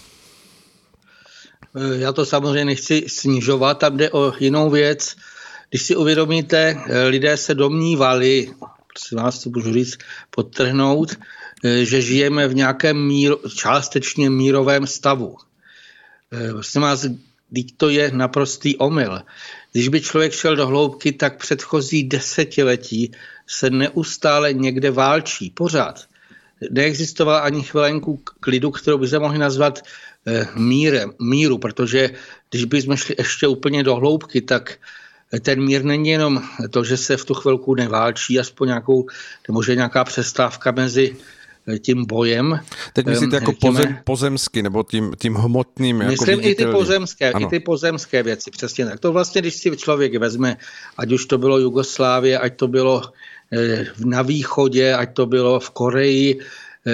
[1.98, 5.16] Já to samozřejmě nechci snižovat, tam jde o jinou věc.
[5.70, 8.50] Když si uvědomíte, lidé se domnívali,
[8.92, 9.98] prosím vás to můžu říct,
[10.30, 11.18] podtrhnout,
[11.82, 15.36] že žijeme v nějakém mír, částečně mírovém stavu.
[16.52, 17.06] Prosím vás,
[17.54, 19.22] Teď to je naprostý omyl.
[19.72, 23.12] Když by člověk šel do hloubky, tak předchozí desetiletí
[23.46, 26.04] se neustále někde válčí, pořád.
[26.70, 29.82] Neexistovala ani chvilenku klidu, kterou by se mohli nazvat
[30.26, 32.10] eh, mírem, míru, protože
[32.50, 34.78] když bychom šli ještě úplně do hloubky, tak
[35.40, 39.06] ten mír není jenom to, že se v tu chvilku neválčí, aspoň nějakou,
[39.48, 41.16] nebo že nějaká přestávka mezi
[41.78, 42.60] tím bojem.
[42.92, 46.00] Teď myslíte jako pozem, pozemský nebo tím, tím hmotným?
[46.00, 49.00] Jako myslím i ty pozemské, i ty pozemské věci, přesně tak.
[49.00, 50.56] To vlastně, když si člověk vezme,
[50.98, 53.02] ať už to bylo Jugoslávie, ať to bylo
[53.52, 56.40] eh, na východě, ať to bylo v Koreji,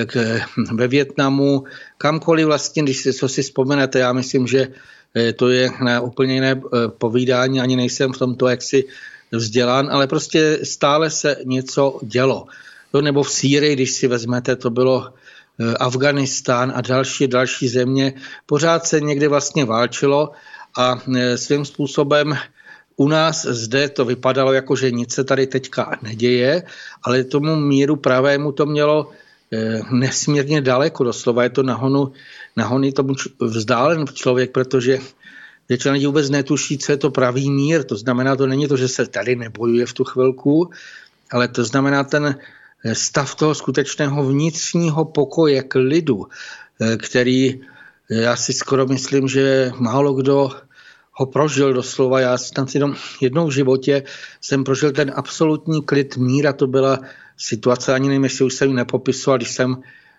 [0.06, 0.40] k,
[0.72, 1.64] ve Větnamu,
[1.98, 4.68] kamkoliv vlastně, když si, co si vzpomenete, já myslím, že
[5.36, 6.60] to je na úplně jiné
[6.98, 8.84] povídání, ani nejsem v tomto jaksi
[9.32, 12.46] vzdělán, ale prostě stále se něco dělo.
[12.95, 15.14] No, nebo v Sýrii, když si vezmete, to bylo
[15.80, 18.14] Afganistán a další, další země,
[18.47, 20.32] pořád se někde vlastně válčilo
[20.78, 21.01] a
[21.36, 22.38] svým způsobem
[22.97, 26.62] u nás zde to vypadalo jako, že nic se tady teďka neděje,
[27.03, 29.11] ale tomu míru pravému to mělo
[29.53, 32.12] eh, nesmírně daleko, doslova je to nahonu,
[32.57, 34.99] nahony tomu vzdálen člověk, protože
[35.68, 37.84] většina lidí vůbec netuší, co je to pravý mír.
[37.84, 40.70] To znamená, to není to, že se tady nebojuje v tu chvilku,
[41.30, 42.36] ale to znamená ten eh,
[42.93, 46.26] stav toho skutečného vnitřního pokoje k lidu,
[46.80, 47.61] eh, který
[48.11, 50.51] já si skoro myslím, že málo kdo
[51.12, 52.20] ho prožil doslova.
[52.20, 54.03] Já tam si jenom jednou v životě
[54.41, 56.53] jsem prožil ten absolutní klid míra.
[56.53, 57.01] To byla
[57.37, 59.76] situace, ani nevím, jestli už jsem ji nepopisoval, když jsem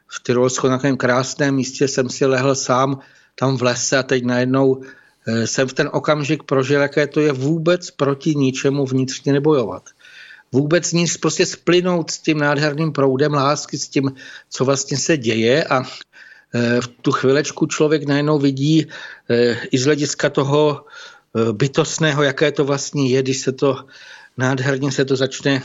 [0.08, 3.00] v Tyrolsku na takovém krásném místě jsem si lehl sám
[3.36, 4.82] tam v lese a teď najednou
[5.28, 9.84] eh, jsem v ten okamžik prožil, jaké to je vůbec proti ničemu vnitřně nebojovat.
[10.54, 14.12] Vůbec nic, prostě splynout s tím nádherným proudem lásky, s tím,
[14.50, 15.84] co vlastně se děje a
[16.54, 18.86] Eh, v tu chvilečku člověk najednou vidí
[19.30, 23.86] eh, i z hlediska toho eh, bytostného, jaké to vlastně je, když se to
[24.38, 25.62] nádherně se to začne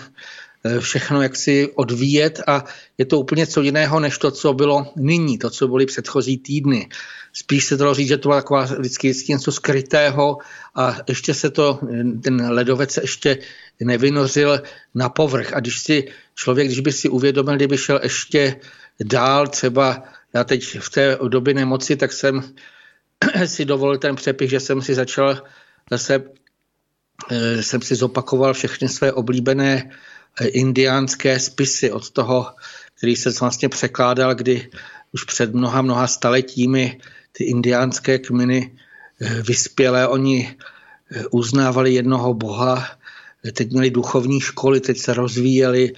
[0.80, 2.64] všechno jaksi odvíjet a
[2.98, 6.88] je to úplně co jiného, než to, co bylo nyní, to, co byly předchozí týdny.
[7.32, 10.38] Spíš se dalo říct, že to bylo taková vždycky, vždycky něco skrytého
[10.74, 11.80] a ještě se to,
[12.22, 13.38] ten ledovec ještě
[13.80, 14.62] nevynořil
[14.94, 15.52] na povrch.
[15.52, 16.04] A když si
[16.34, 18.56] člověk, když by si uvědomil, kdyby šel ještě
[19.00, 20.02] dál třeba
[20.34, 22.42] já teď v té době nemoci, tak jsem
[23.46, 25.42] si dovolil ten přepich, že jsem si začal
[25.90, 26.24] zase,
[27.30, 29.92] eh, jsem si zopakoval všechny své oblíbené eh,
[30.46, 32.46] indiánské spisy od toho,
[32.94, 34.70] který se vlastně překládal, kdy
[35.12, 37.00] už před mnoha, mnoha staletími
[37.32, 38.72] ty indiánské kminy
[39.20, 40.56] eh, vyspělé, oni
[41.30, 42.86] uznávali jednoho boha,
[43.52, 45.92] teď měli duchovní školy, teď se rozvíjeli,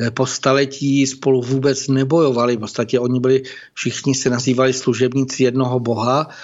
[0.00, 2.56] Eh, po staletí spolu vůbec nebojovali.
[2.56, 3.42] V podstatě oni byli,
[3.74, 6.34] všichni se nazývali služebníci jednoho boha, eh,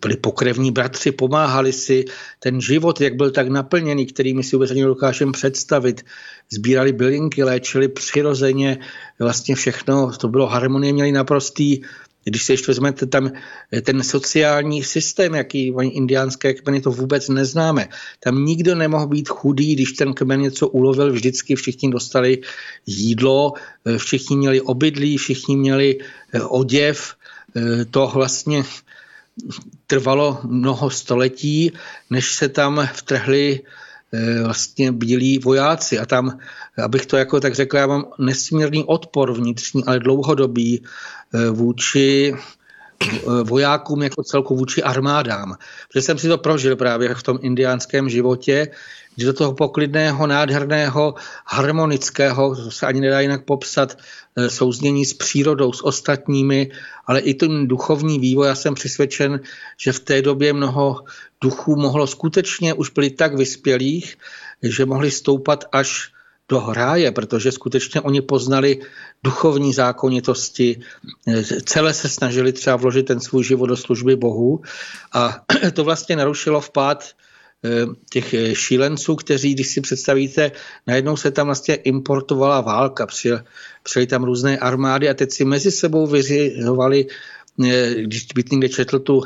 [0.00, 2.04] byli pokrevní bratři, pomáhali si.
[2.38, 6.04] Ten život, jak byl tak naplněný, který my si vůbec ani dokážeme představit,
[6.50, 8.78] sbírali bylinky, léčili přirozeně,
[9.18, 11.80] vlastně všechno, to bylo harmonie, měli naprostý
[12.28, 13.30] když si ještě vezmete tam
[13.72, 17.88] eh, ten sociální systém, jaký mají indiánské kmeny, to vůbec neznáme.
[18.20, 22.38] Tam nikdo nemohl být chudý, když ten kmen něco ulovil, vždycky všichni dostali
[22.86, 23.52] jídlo,
[23.84, 25.98] eh, všichni měli obydlí, všichni měli
[26.32, 27.14] eh, oděv.
[27.90, 28.64] To vlastně
[29.86, 31.72] trvalo mnoho století,
[32.10, 33.60] než se tam vtrhli
[34.44, 36.38] vlastně bílí vojáci a tam,
[36.84, 40.82] abych to jako tak řekl, já mám nesmírný odpor vnitřní, ale dlouhodobý
[41.34, 42.34] Eh, vůči
[43.02, 45.56] eh, vojákům jako celku vůči armádám.
[45.88, 48.68] Protože jsem si to prožil právě v tom indiánském životě,
[49.18, 51.14] kdy do toho poklidného, nádherného,
[51.46, 56.70] harmonického, to se ani nedá jinak popsat, eh, souznění s přírodou, s ostatními,
[57.06, 58.46] ale i ten duchovní vývoj.
[58.46, 59.40] Já jsem přesvědčen,
[59.74, 61.02] že v té době mnoho
[61.42, 64.16] duchů mohlo skutečně už byli tak vyspělých,
[64.62, 66.14] že mohli stoupat až
[66.48, 68.78] do hráje, protože skutečně oni poznali
[69.24, 70.80] duchovní zákonitosti,
[71.66, 74.62] celé se snažili třeba vložit ten svůj život do služby Bohu
[75.12, 75.42] a
[75.74, 77.27] to vlastně narušilo vpád eh,
[78.10, 80.52] těch eh, šílenců, kteří, když si představíte,
[80.86, 83.06] najednou se tam vlastně importovala válka,
[83.82, 87.06] přijeli tam různé armády a teď si mezi sebou vyřizovali
[88.00, 89.22] když bych někde četl tu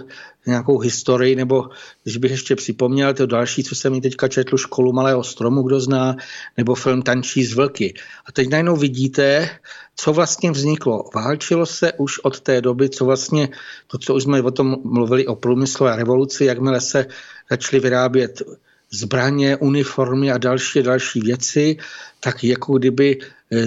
[0.47, 1.68] nějakou historii, nebo
[2.03, 5.80] když bych ještě připomněl to další, co jsem mi teďka četl, Školu malého stromu, kdo
[5.80, 6.16] zná,
[6.57, 7.95] nebo film Tančí z vlky.
[8.26, 9.49] A teď najednou vidíte,
[9.97, 11.11] co vlastně vzniklo.
[11.14, 13.49] Válčilo se už od té doby, co vlastně,
[13.86, 17.07] to, co už jsme o tom mluvili o průmyslové revoluci, jakmile se
[17.51, 18.43] začaly vyrábět
[18.90, 21.76] zbraně, uniformy a další další věci,
[22.20, 23.18] tak jako kdyby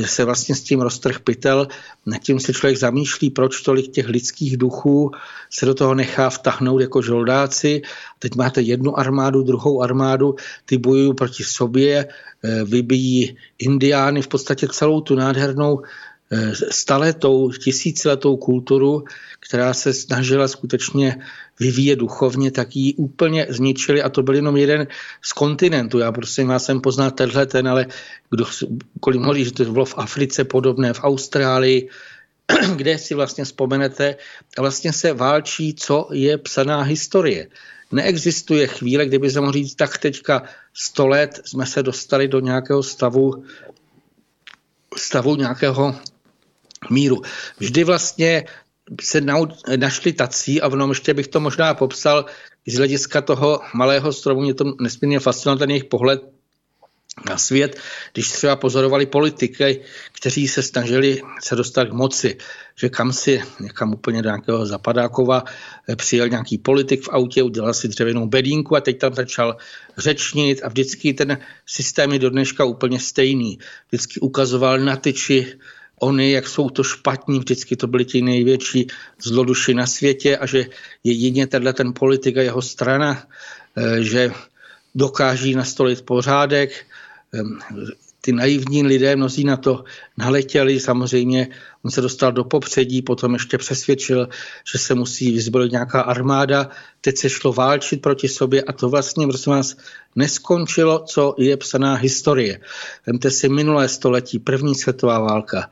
[0.06, 1.68] se vlastně s tím roztrh pytel,
[2.06, 5.12] nad tím se člověk zamýšlí, proč tolik těch lidských duchů
[5.50, 7.82] se do toho nechá vtahnout jako žoldáci.
[8.20, 12.08] Teď máte jednu armádu, druhou armádu, ty bojují proti sobě,
[12.44, 15.86] e, vybíjí indiány, v podstatě celou tu nádhernou e,
[16.72, 19.04] staletou, tisíciletou kulturu,
[19.40, 21.18] která se snažila skutečně
[21.60, 24.88] vyvíjet duchovně, tak ji úplně zničili a to byl jenom jeden
[25.22, 26.00] z kontinentů.
[26.00, 27.86] Já prostě já jsem poznal tenhle ten, ale
[28.30, 28.46] kdo,
[29.00, 31.90] kolik mohli, že to bylo v Africe podobné, v Austrálii,
[32.76, 34.16] kde si vlastně vzpomenete
[34.58, 37.48] a vlastně se válčí, co je psaná historie.
[37.92, 42.84] Neexistuje chvíle, kdyby se mohl říct, tak teďka 100 let jsme se dostali do nějakého
[42.84, 43.44] stavu,
[44.98, 45.96] stavu nějakého
[46.90, 47.22] míru.
[47.60, 48.46] Vždy vlastně
[49.02, 49.22] se
[49.78, 52.26] našli tací a v ještě bych to možná popsal
[52.68, 56.36] z hlediska toho malého stromu, mě to nesmírně fascinuje ten jejich pohled
[57.30, 57.80] na svět,
[58.14, 59.82] když třeba pozorovali politiky,
[60.12, 62.38] kteří se snažili se dostat k moci,
[62.76, 65.44] že kam si někam úplně do nějakého zapadákova
[65.90, 69.58] eh, přijel nějaký politik v autě, udělal si dřevěnou bedínku a teď tam začal
[69.98, 73.60] řečnit a vždycky ten systém je do dneška úplně stejný.
[73.88, 75.54] Vždycky ukazoval na tyči
[76.00, 78.88] oni, jak jsou to špatní, vždycky to byli ti největší
[79.22, 80.66] zloduši na světě a že
[81.04, 83.28] jedině tenhle ten politik a jeho strana,
[83.78, 84.32] eh, že
[84.96, 86.86] dokáží nastolit pořádek,
[88.22, 89.84] ty naivní lidé, mnozí na to
[90.18, 91.48] naletěli, samozřejmě
[91.86, 94.30] on se dostal do popředí, potom ještě přesvědčil,
[94.72, 96.70] že se musí vyzbrojit nějaká armáda,
[97.02, 99.76] teď se šlo válčit proti sobě a to vlastně, prosím vás,
[100.16, 102.60] neskončilo, co je psaná historie.
[103.08, 105.70] Vemte si minulé století, první světová válka,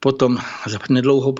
[0.00, 0.38] potom
[0.90, 1.34] nedlouho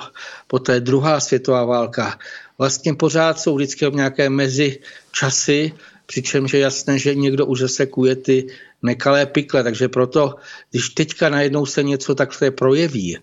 [0.46, 2.18] poté druhá světová válka.
[2.58, 4.78] Vlastně pořád jsou vždycky nějaké mezi
[5.12, 5.72] časy,
[6.06, 8.46] přičemž je jasné, že někdo už zase kuje ty
[8.82, 10.34] nekalé pikle, takže proto,
[10.70, 13.18] když teďka najednou se něco takhle projeví,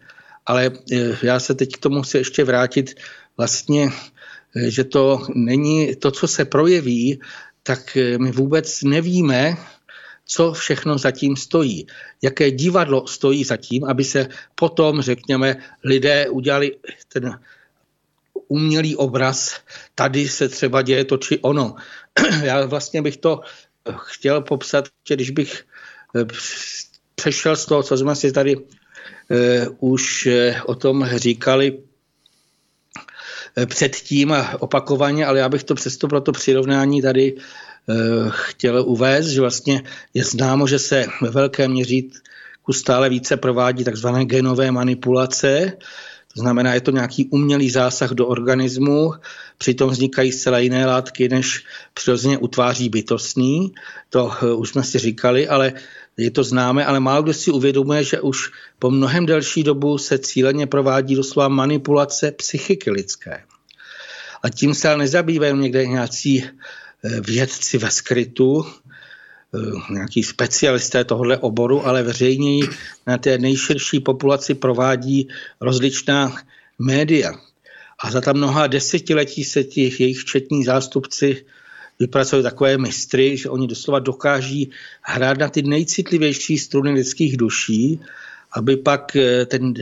[0.48, 2.96] ale e, já se teď k tomu chci ještě vrátit,
[3.38, 3.90] vlastně,
[4.56, 7.20] e, že to není to, co se projeví,
[7.64, 9.58] tak e, my vůbec nevíme,
[10.26, 11.88] co všechno zatím stojí.
[12.22, 16.72] Jaké divadlo stojí zatím, aby se potom, řekněme, lidé udělali
[17.08, 17.40] ten
[18.48, 19.60] umělý obraz,
[19.96, 21.76] tady se třeba děje to či ono.
[22.44, 23.42] Já vlastně bych to
[23.96, 25.66] chtěl popsat, že když bych
[26.16, 26.26] eh,
[27.16, 28.56] přešel z toho, co jsme si tady
[29.80, 31.80] už uh, o tom říkali
[33.66, 37.36] předtím a opakovaně, ale já bych to přesto pro to přirovnání tady
[38.30, 44.26] chtěl uvést, že vlastně je známo, že se ve velkém měřítku stále více provádí takzvané
[44.26, 45.74] genové manipulace,
[46.34, 49.14] to znamená, je to nějaký umělý zásah do organismu,
[49.58, 53.74] přitom vznikají zcela jiné látky, než přirozeně utváří bytostný.
[54.10, 55.74] To už jsme si říkali, ale
[56.18, 60.20] je to známe, ale málo kdo si uvědomuje, že už po mnohem delší dobu se
[60.20, 63.44] cíleně provádí doslova manipulace psychiky lidské.
[64.44, 68.66] A tím se ale nezabývají někde nějací eh, vědci ve skrytu,
[69.56, 72.68] Eh, nějaký specialisté tohohle oboru, ale veřejně
[73.08, 75.28] na té nejširší populaci provádí
[75.62, 76.36] rozličná
[76.80, 77.34] média.
[78.00, 81.46] A za tam mnoha desetiletí se ti jejich četní zástupci
[82.00, 84.72] vypracují takové mistry, že oni doslova dokáží
[85.02, 88.00] hrát na ty nejcitlivější struny lidských duší,
[88.52, 89.74] aby pak eh, ten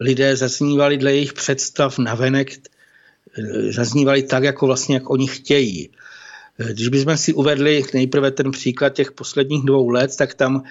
[0.00, 5.90] lidé zaznívali dle jejich představ navenek, eh, zaznívali tak, jako vlastně, jak oni chtějí.
[6.56, 10.62] Když bychom si uvedli nejprve ten příklad těch posledních dvou let, tak tam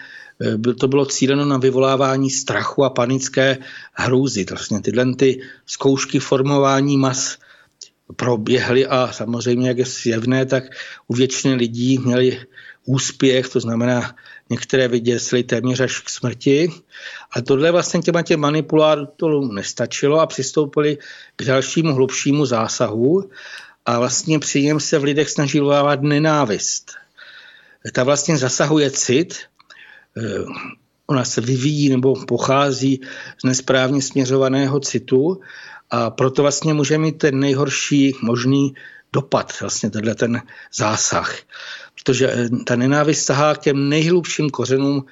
[0.41, 3.57] eh, to bylo cíleno na vyvolávání strachu a panické
[3.93, 4.45] hrůzy.
[4.49, 7.37] Vlastně tyhle ty zkoušky formování mas
[8.15, 10.63] proběhly a samozřejmě, jak je zjevné, tak
[11.07, 12.39] u většiny lidí měli
[12.85, 14.15] úspěch, to znamená,
[14.49, 16.69] některé vyděsili téměř až k smrti.
[17.31, 20.97] A tohle vlastně těma těm manipulátorům nestačilo a přistoupili
[21.35, 23.29] k dalšímu hlubšímu zásahu
[23.85, 26.91] a vlastně při něm se v lidech snaží vyvolávat nenávist.
[27.93, 29.39] Ta vlastně zasahuje cit,
[30.17, 30.21] eh,
[31.07, 33.01] ona se vyvíjí nebo pochází
[33.37, 35.41] z nesprávně směřovaného citu
[35.91, 38.73] a proto vlastně může mít ten nejhorší možný
[39.13, 40.41] dopad, vlastně tenhle ten
[40.75, 41.35] zásah.
[41.95, 45.05] Protože eh, ta nenávist sahá k těm nejhlubším kořenům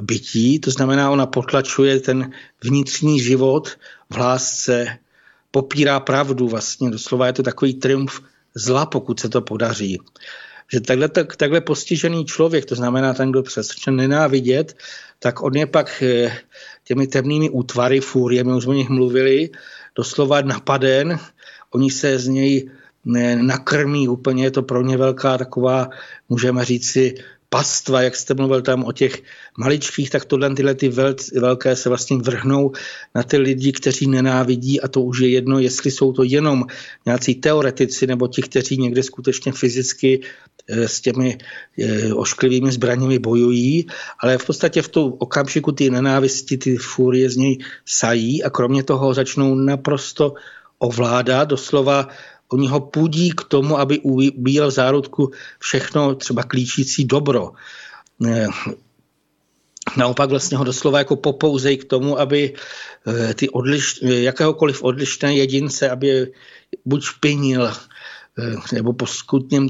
[0.00, 2.32] bytí, to znamená, ona potlačuje ten
[2.64, 3.76] vnitřní život
[4.10, 4.98] v lásce,
[5.50, 6.90] popírá pravdu vlastně.
[6.90, 8.20] Doslova je to takový triumf
[8.54, 9.98] zla, pokud se to podaří.
[10.72, 14.76] Že takhle, tak, takhle postižený člověk, to znamená ten, kdo přesně nenávidět,
[15.18, 16.38] tak on je pak eh,
[16.84, 19.50] těmi temnými útvary, fúrie, my už o nich mluvili,
[19.96, 21.18] doslova napaden,
[21.70, 22.70] oni se z něj
[23.42, 25.88] nakrmí, úplně je to pro ně velká taková,
[26.28, 27.14] můžeme říct si,
[27.52, 29.22] pastva, jak jste mluvil tam o těch
[29.58, 30.88] maličkých, tak tohle tyhle ty
[31.36, 32.72] velké se vlastně vrhnou
[33.14, 36.64] na ty lidi, kteří nenávidí a to už je jedno, jestli jsou to jenom
[37.06, 40.20] nějací teoretici nebo ti, kteří někde skutečně fyzicky
[40.68, 43.86] eh, s těmi eh, ošklivými zbraněmi bojují,
[44.24, 48.82] ale v podstatě v tom okamžiku ty nenávisti, ty fúrie z něj sají a kromě
[48.82, 50.40] toho začnou naprosto
[50.80, 52.08] ovládat, doslova
[52.52, 57.52] Oni ho půdí k tomu, aby ubíjel v zárodku všechno třeba klíčící dobro.
[58.26, 58.46] Eh,
[59.96, 62.54] naopak vlastně ho doslova jako popouzej k tomu, aby
[63.06, 66.32] eh, ty odliš, jakéhokoliv odlišné jedince, aby
[66.84, 69.68] buď špinil, eh, nebo po skutním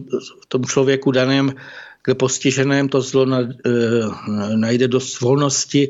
[0.48, 1.54] tom člověku daném
[2.04, 3.38] kde postiženém to zlo na,
[4.54, 5.88] najde dost volnosti,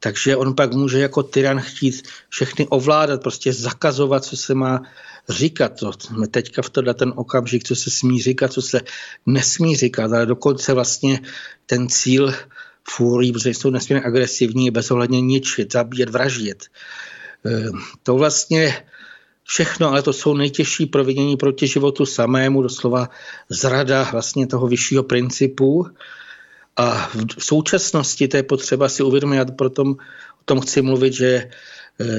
[0.00, 4.82] takže on pak může jako tyran chtít všechny ovládat, prostě zakazovat, co se má
[5.28, 5.80] říkat.
[5.80, 8.80] To jsme teďka v tohle ten okamžik, co se smí říkat, co se
[9.26, 11.20] nesmí říkat, ale dokonce vlastně
[11.66, 12.34] ten cíl
[12.88, 16.64] fúrí, protože jsou nesmírně agresivní, bezohledně ničit, zabíjet, vraždit.
[17.46, 17.64] E,
[18.02, 18.84] to vlastně
[19.44, 23.08] všechno, ale to jsou nejtěžší provinění proti životu samému, doslova
[23.48, 25.86] zrada vlastně toho vyššího principu.
[26.76, 31.50] A v současnosti to je potřeba si uvědomit, já proto o tom chci mluvit, že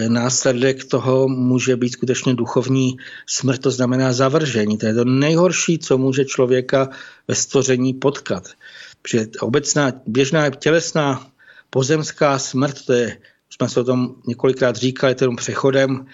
[0.07, 4.77] následek toho může být skutečně duchovní smrt, to znamená zavržení.
[4.77, 6.89] To je to nejhorší, co může člověka
[7.27, 8.49] ve stvoření potkat.
[9.01, 11.27] Protože obecná, běžná tělesná
[11.69, 13.17] pozemská smrt, to je,
[13.49, 16.05] jsme se o tom několikrát říkali, tím přechodem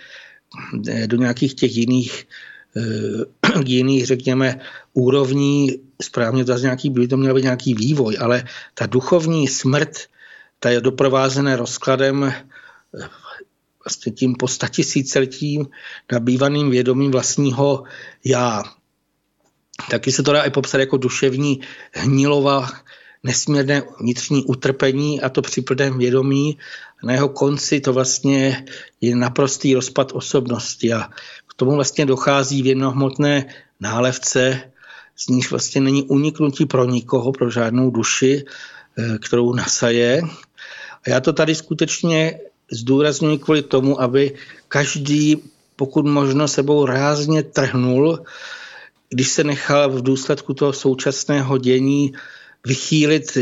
[0.87, 2.27] Eh, do nějakých těch jiných,
[2.77, 4.59] eh, jiných řekněme,
[4.93, 8.43] úrovní, správně to nějaký, by to měl být nějaký vývoj, ale
[8.73, 9.97] ta duchovní smrt,
[10.59, 12.33] ta je doprovázená rozkladem eh,
[13.85, 15.67] vlastně tím po statisíciletím
[16.11, 17.83] nabývaným vědomím vlastního
[18.25, 18.63] já.
[19.89, 21.61] Taky se to dá i popsat jako duševní
[21.93, 22.69] hnilova,
[23.23, 26.57] nesmírné vnitřní utrpení a to při plném vědomí
[27.03, 28.65] na jeho konci to vlastně
[29.01, 31.09] je naprostý rozpad osobnosti a
[31.47, 33.45] k tomu vlastně dochází v jednohmotné
[33.79, 34.71] nálevce,
[35.15, 38.45] z níž vlastně není uniknutí pro nikoho, pro žádnou duši,
[38.97, 40.21] eh, kterou nasaje.
[41.05, 42.39] A já to tady skutečně
[42.71, 44.35] zdůraznuju kvůli tomu, aby
[44.67, 45.37] každý
[45.75, 48.19] pokud možno sebou rázně trhnul,
[49.09, 52.13] když se nechal v důsledku toho současného dění
[52.67, 53.37] vychýlit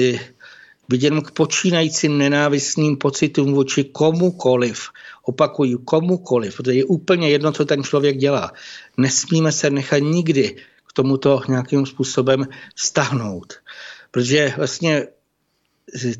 [0.89, 4.89] viděn k počínajícím nenávistným pocitům vůči komukoliv.
[5.23, 8.51] Opakuju, komukoliv, protože je úplně jedno, co ten člověk dělá.
[8.97, 10.55] Nesmíme se nechat nikdy
[10.87, 13.53] k tomuto nějakým způsobem stahnout.
[14.11, 15.07] Protože vlastně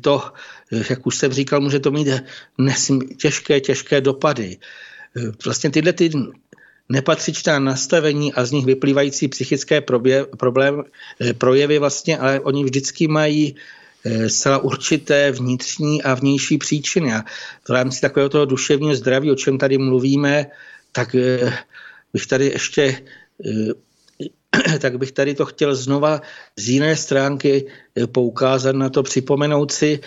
[0.00, 0.22] to,
[0.70, 2.08] jak už jsem říkal, může to mít
[2.58, 4.56] nesmí, těžké, těžké dopady.
[5.44, 6.10] Vlastně tyhle ty
[6.88, 9.80] nepatřičná nastavení a z nich vyplývající psychické
[10.38, 10.84] problém,
[11.38, 13.54] projevy vlastně, ale oni vždycky mají
[14.04, 17.14] Eh, zcela určité vnitřní a vnější příčiny.
[17.14, 17.24] A
[17.68, 20.46] v rámci takového toho duševního zdraví, o čem tady mluvíme,
[20.92, 21.52] tak eh,
[22.12, 23.02] bych tady ještě
[23.44, 26.20] eh, tak bych tady to chtěl znova
[26.56, 27.66] z jiné stránky
[28.12, 30.00] poukázat na to, připomenout si,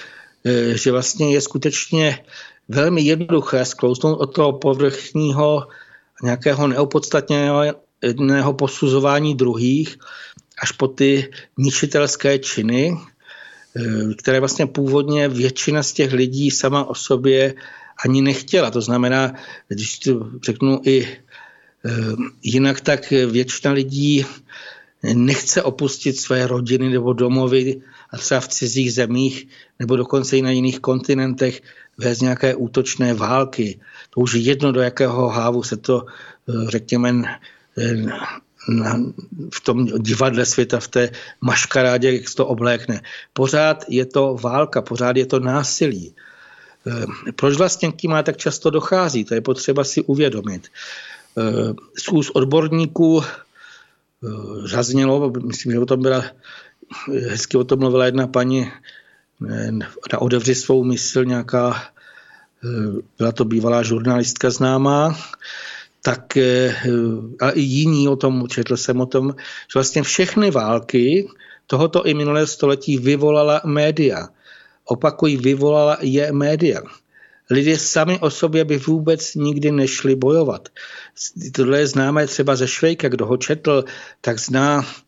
[0.75, 2.25] že vlastně je skutečně
[2.67, 5.67] velmi jednoduché sklouznout od toho povrchního
[6.23, 9.97] nějakého neopodstatněného posuzování druhých
[10.61, 12.97] až po ty ničitelské činy,
[13.75, 17.53] Eh, které vlastně původně většina z těch lidí sama o sobě
[18.05, 18.71] ani nechtěla.
[18.71, 19.33] To znamená,
[19.67, 21.91] když to řeknu i eh,
[22.43, 24.25] jinak, tak většina lidí
[25.13, 27.81] nechce opustit své rodiny nebo domovy
[28.13, 29.47] a třeba v cizích zemích
[29.79, 31.61] nebo dokonce i na jiných kontinentech
[31.97, 33.79] vést nějaké útočné války.
[34.09, 36.05] To už je jedno, do jakého hávu se to,
[36.49, 37.13] eh, řekněme,
[38.67, 38.97] na,
[39.53, 41.09] v tom divadle světa, v té
[41.41, 43.01] maškarádě, jak se to oblékne.
[43.33, 46.15] Pořád je to válka, pořád je to násilí.
[46.87, 47.05] Eh,
[47.35, 49.25] proč vlastně k tím má tak často dochází?
[49.25, 50.67] To je potřeba si uvědomit.
[51.37, 53.27] Eh, z úst odborníků eh,
[54.67, 56.23] zaznělo, myslím, že o tom byla,
[57.29, 58.71] hezky o tom mluvila jedna paní,
[60.13, 61.83] na odevři svou mysl nějaká,
[63.17, 65.15] byla to bývalá žurnalistka známá,
[66.03, 66.75] tak eh,
[67.39, 71.27] a i jiní o tom, četl jsem o tom, že vlastně všechny války
[71.67, 74.27] tohoto i minulého století vyvolala média.
[74.85, 76.81] Opakují, vyvolala je média.
[77.49, 80.69] Lidé sami o sobě by vůbec nikdy nešli bojovat.
[81.51, 83.83] Tohle je známé třeba ze Švejka, kdo ho četl,
[84.21, 85.02] tak zná eh,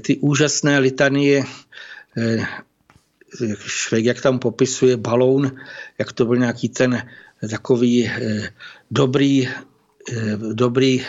[0.00, 1.44] ty úžasné litanie
[2.16, 2.46] eh,
[3.66, 5.52] Švejk, jak tam popisuje balón,
[5.98, 7.08] jak to byl nějaký ten
[7.48, 8.10] takový
[8.90, 9.48] dobrý
[10.10, 11.04] Eh, dobrý,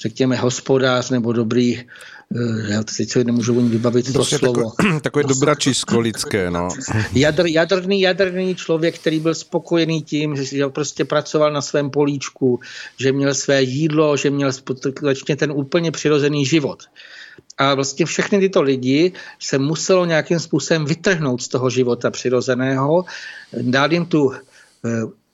[0.00, 4.70] řekněme, hospodář nebo dobrý eh, já teď se nemůžu ani vybavit prostě to slovo.
[4.70, 6.68] Takové, takové dobračisko lidské, no.
[7.12, 12.60] Jadr, jadrný, jadrný člověk, který byl spokojený tím, že prostě pracoval na svém políčku,
[13.00, 16.82] že měl své jídlo, že měl skutečně ten úplně přirozený život.
[17.58, 23.04] A vlastně všechny tyto lidi se muselo nějakým způsobem vytrhnout z toho života přirozeného,
[23.62, 24.40] dát jim tu eh,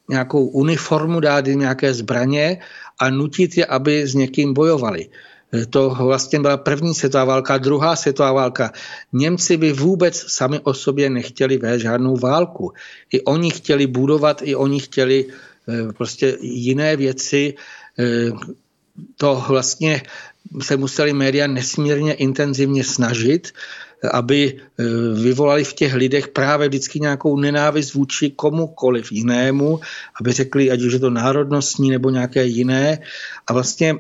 [0.09, 2.61] nějakou uniformu, dát jim nějaké zbraně
[2.99, 5.09] a nutit je, aby s někým bojovali.
[5.71, 8.73] To vlastně byla první světová válka, druhá světová válka.
[9.13, 12.73] Němci by vůbec sami o sobě nechtěli vést žádnou válku.
[13.13, 17.55] I oni chtěli budovat, i oni chtěli eh, prostě jiné věci.
[17.99, 18.31] Eh,
[19.17, 20.03] to vlastně
[20.63, 23.53] se museli média nesmírně intenzivně snažit,
[24.13, 24.85] aby eh,
[25.23, 29.81] vyvolali v těch lidech právě vždycky nějakou nenávist vůči komukoliv jinému,
[30.21, 32.99] aby řekli, ať už je to národnostní nebo nějaké jiné.
[33.47, 33.95] A vlastně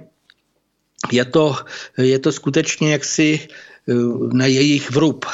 [1.12, 1.56] je to,
[1.98, 3.40] je to skutečně jaksi
[3.88, 3.94] eh,
[4.32, 5.26] na jejich vrub.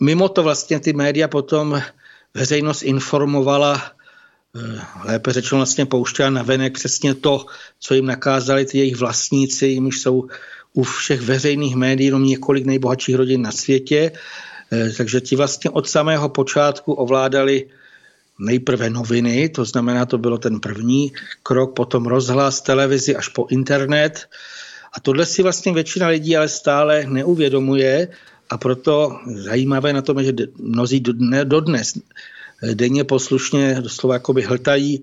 [0.00, 1.82] Mimo to vlastně ty média potom
[2.34, 3.97] veřejnost informovala
[5.04, 7.46] lépe řečeno vlastně pouštěla na venek přesně to,
[7.80, 10.28] co jim nakázali ty jejich vlastníci, jimž jsou
[10.72, 14.12] u všech veřejných médií jenom několik nejbohatších rodin na světě.
[14.72, 17.66] Eh, takže ti vlastně od samého počátku ovládali
[18.38, 24.28] nejprve noviny, to znamená, to bylo ten první krok, potom rozhlas, televizi až po internet.
[24.92, 28.08] A tohle si vlastně většina lidí ale stále neuvědomuje
[28.50, 31.00] a proto zajímavé na tom je, že mnozí
[31.44, 31.98] dodnes
[32.62, 35.02] denně poslušně doslova jakoby hltají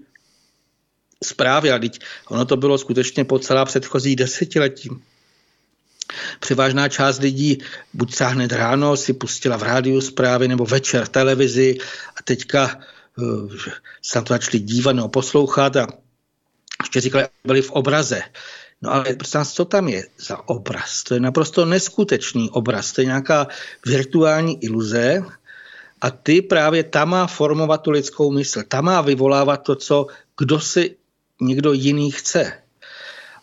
[1.24, 1.72] zprávy.
[1.72, 4.90] A teď ono to bylo skutečně po celá předchozí desetiletí.
[6.40, 7.58] Převážná část lidí
[7.94, 11.78] buď se hned ráno si pustila v rádiu zprávy nebo večer v televizi
[12.16, 12.80] a teďka
[13.18, 13.52] uh,
[14.02, 15.88] se na to začali dívat nebo poslouchat a
[16.84, 18.22] ještě říkali, byli v obraze.
[18.82, 21.04] No ale prostě co tam je za obraz?
[21.04, 22.92] To je naprosto neskutečný obraz.
[22.92, 23.48] To je nějaká
[23.86, 25.24] virtuální iluze,
[26.06, 28.64] a ty právě tam má formovat tu lidskou mysl.
[28.68, 30.96] Tam má vyvolávat to, co kdo si
[31.42, 32.54] někdo jiný chce.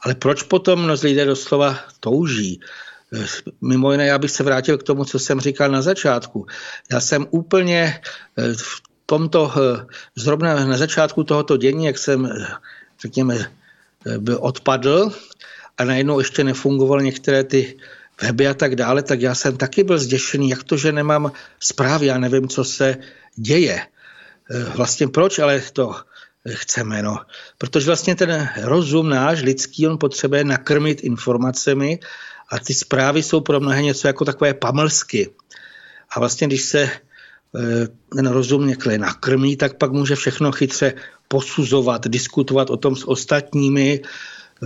[0.00, 2.60] Ale proč potom mnozí lidé doslova touží?
[3.60, 6.46] Mimo jiné, já bych se vrátil k tomu, co jsem říkal na začátku.
[6.92, 8.00] Já jsem úplně
[8.38, 12.46] eh, v tomto, eh, zrovna na začátku tohoto dění, jak jsem, eh,
[13.02, 13.50] řekněme,
[14.18, 15.10] byl odpadl
[15.78, 17.78] a najednou ještě nefungovaly některé ty
[18.22, 22.06] weby a tak dále, tak já jsem taky byl zděšený, jak to, že nemám zprávy,
[22.06, 22.96] já nevím, co se
[23.36, 23.86] děje.
[24.74, 25.94] Vlastně proč, ale to
[26.48, 27.02] chceme.
[27.02, 27.18] No.
[27.58, 32.00] Protože vlastně ten rozum náš, lidský, on potřebuje nakrmit informacemi
[32.50, 35.30] a ty zprávy jsou pro mnohé něco jako takové pamlsky.
[36.10, 40.94] A vlastně, když se eh, ten rozum někde nakrmí, tak pak může všechno chytře
[41.28, 44.00] posuzovat, diskutovat o tom s ostatními,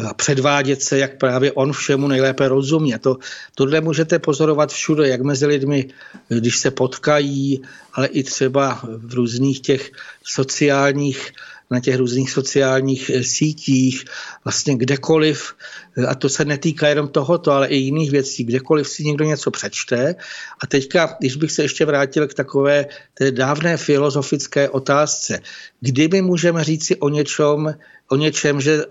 [0.05, 2.94] a předvádět se, jak právě on všemu nejlépe rozumí.
[2.94, 3.16] A to,
[3.55, 5.88] tohle můžete pozorovat všude, jak mezi lidmi,
[6.28, 9.90] když se potkají, ale i třeba v různých těch
[10.24, 11.32] sociálních
[11.70, 14.05] na těch různých sociálních eh, sítích,
[14.44, 15.55] vlastně kdekoliv,
[15.99, 19.51] eh, a to se netýká jenom tohoto, ale i jiných věcí, kdekoliv si někdo něco
[19.51, 20.14] přečte.
[20.62, 25.40] A teďka, když bych se ještě vrátil k takové té dávné filozofické otázce,
[25.80, 27.74] kdyby můžeme říci o něčem,
[28.09, 28.84] o něčem že,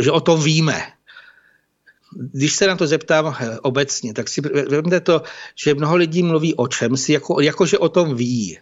[0.00, 0.82] že o tom víme,
[2.32, 5.22] když se na to zeptám obecně, tak si vezměte to,
[5.54, 8.58] že mnoho lidí mluví o čem si, jako, jako že o tom ví.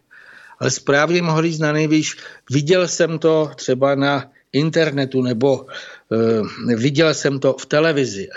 [0.59, 2.17] Ale správně mohl říct na nejvíc,
[2.51, 5.67] viděl jsem to třeba na internetu nebo
[6.09, 8.29] uh, viděl jsem to v televizi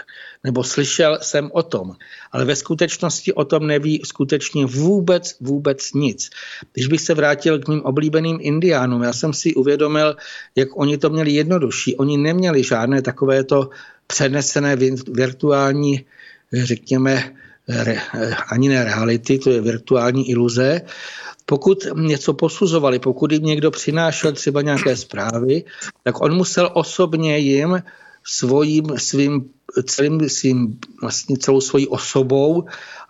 [0.48, 2.00] nebo slyšel jsem o tom,
[2.32, 6.30] ale ve skutečnosti o tom neví skutečně vůbec, vůbec nic.
[6.74, 10.16] Když bych se vrátil k mým oblíbeným indiánům, já jsem si uvědomil,
[10.56, 12.00] jak oni to měli jednodušší.
[12.00, 13.70] Oni neměli žádné takovéto
[14.08, 14.76] přenesené
[15.12, 16.06] virtuální,
[16.54, 17.36] řekněme,
[17.68, 18.00] re,
[18.48, 20.82] ani ne reality, to je virtuální iluze,
[21.46, 25.64] pokud něco posuzovali, pokud jim někdo přinášel třeba nějaké zprávy,
[26.04, 27.84] tak on musel osobně jim
[28.24, 29.50] svojím, svým,
[29.86, 32.66] celým, svým, vlastně celou svojí osobou,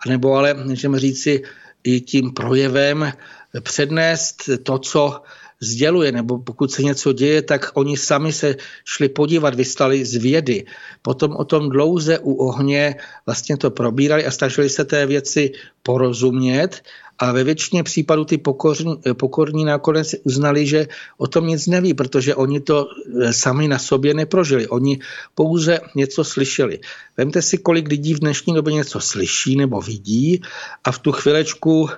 [0.08, 1.42] nebo ale, můžeme říci,
[1.84, 3.12] i tím projevem
[3.60, 5.22] přednést to, co
[5.60, 10.64] sděluje, nebo pokud se něco děje, tak oni sami se šli podívat, vystali z vědy.
[11.02, 12.96] Potom o tom dlouze u ohně
[13.26, 15.52] vlastně to probírali a snažili se té věci
[15.82, 16.82] porozumět
[17.18, 20.86] a ve většině případů ty pokorní, pokorní nakonec uznali, že
[21.18, 24.68] o tom nic neví, protože oni to eh, sami na sobě neprožili.
[24.68, 24.98] Oni
[25.34, 26.78] pouze něco slyšeli.
[27.16, 30.42] Vemte si, kolik lidí v dnešní době něco slyší nebo vidí
[30.84, 31.90] a v tu chvilečku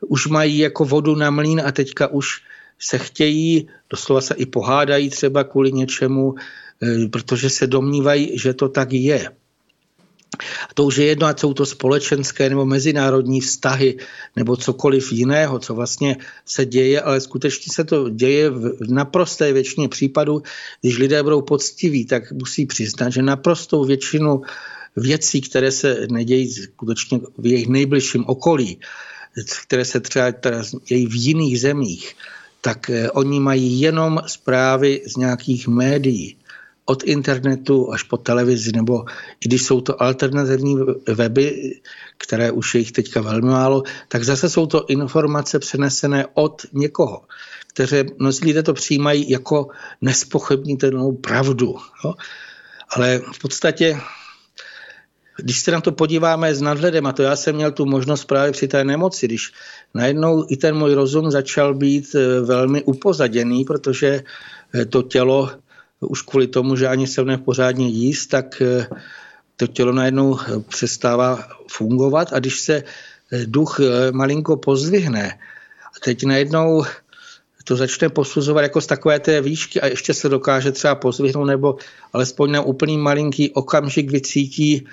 [0.00, 2.40] už mají jako vodu na mlín a teďka už
[2.78, 6.34] se chtějí, doslova se i pohádají třeba kvůli něčemu,
[6.82, 9.30] eh, protože se domnívají, že to tak je.
[10.70, 13.96] A to už je jedno, ať jsou to společenské nebo mezinárodní vztahy
[14.36, 19.88] nebo cokoliv jiného, co vlastně se děje, ale skutečně se to děje v naprosté většině
[19.88, 20.42] případů.
[20.80, 24.42] Když lidé budou poctiví, tak musí přiznat, že naprostou většinu
[24.96, 28.80] věcí, které se nedějí skutečně v jejich nejbližším okolí,
[29.66, 30.32] které se třeba
[30.88, 32.16] dějí v jiných zemích,
[32.66, 36.36] tak eh, oni mají jenom zprávy z nějakých médií
[36.84, 39.04] od internetu až po televizi, nebo
[39.40, 41.78] i když jsou to alternativní weby,
[42.18, 47.22] které už je jich teďka velmi málo, tak zase jsou to informace přenesené od někoho,
[47.70, 49.68] které mnozí lidé to přijímají jako
[50.02, 51.76] nespochybnitelnou pravdu.
[52.04, 52.14] Jo?
[52.90, 53.98] Ale v podstatě
[55.36, 58.52] když se na to podíváme s nadhledem, a to já jsem měl tu možnost právě
[58.52, 59.52] při té nemoci, když
[59.94, 64.22] najednou i ten můj rozum začal být eh, velmi upozaděný, protože
[64.74, 65.50] eh, to tělo
[66.00, 68.86] už kvůli tomu, že ani se pořádně jíst, tak eh,
[69.56, 72.32] to tělo najednou přestává fungovat.
[72.32, 72.82] A když se
[73.46, 73.80] duch
[74.12, 75.38] malinko pozdvihne,
[75.96, 76.84] a teď najednou
[77.64, 81.76] to začne posuzovat jako z takové té výšky a ještě se dokáže třeba pozvihnout nebo
[82.12, 84.86] alespoň na úplný malinký okamžik vycítí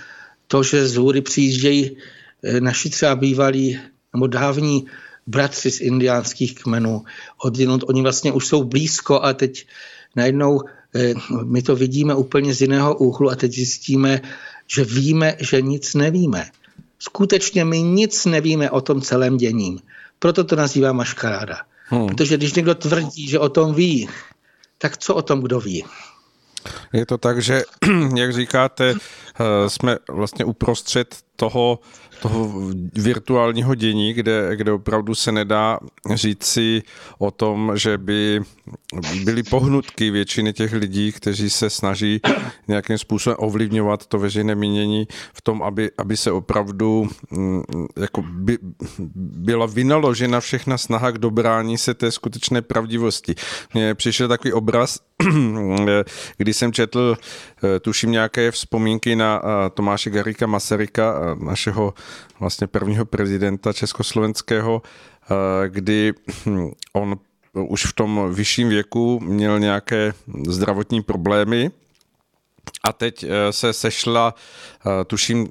[0.47, 1.97] to, že z hůry přijíždějí
[2.43, 3.79] eh, naši třeba bývalí
[4.13, 4.85] nebo dávní
[5.27, 7.03] bratři z indiánských kmenů.
[7.43, 9.67] Odinut, oni vlastně už jsou blízko a teď
[10.15, 10.61] najednou
[10.95, 11.13] eh,
[11.43, 14.21] my to vidíme úplně z jiného úhlu a teď zjistíme,
[14.67, 16.45] že víme, že nic nevíme.
[16.99, 19.79] Skutečně my nic nevíme o tom celém děním.
[20.19, 21.57] Proto to nazývá maškaráda.
[21.85, 22.07] Hmm.
[22.07, 24.09] Protože když někdo tvrdí, že o tom ví,
[24.77, 25.85] tak co o tom kdo ví?
[26.93, 27.63] Je to tak, že,
[28.15, 28.95] jak říkáte,
[29.67, 31.79] jsme vlastně uprostřed toho
[32.23, 32.51] toho
[32.95, 35.79] virtuálního dění, kde, kde opravdu se nedá
[36.13, 36.81] říct si
[37.17, 38.41] o tom, že by
[39.23, 42.21] byly pohnutky většiny těch lidí, kteří se snaží
[42.67, 47.63] nějakým způsobem ovlivňovat to veřejné mínění v tom, aby, aby se opravdu mm,
[47.99, 48.57] jako by,
[49.15, 53.35] byla vynaložena všechna snaha k dobrání se té skutečné pravdivosti.
[53.73, 54.99] Mně přišel takový obraz,
[56.37, 57.17] kdy jsem četl,
[57.63, 61.93] eh, tuším nějaké vzpomínky na eh, Tomáše Garika Masaryka, našeho
[62.39, 64.81] vlastně prvního prezidenta československého,
[65.67, 66.13] kdy
[66.45, 67.15] hm, on
[67.53, 70.13] už v tom vyšším věku měl nějaké
[70.47, 71.71] zdravotní problémy
[72.83, 74.33] a teď eh, se sešla,
[74.85, 75.47] eh, tuším,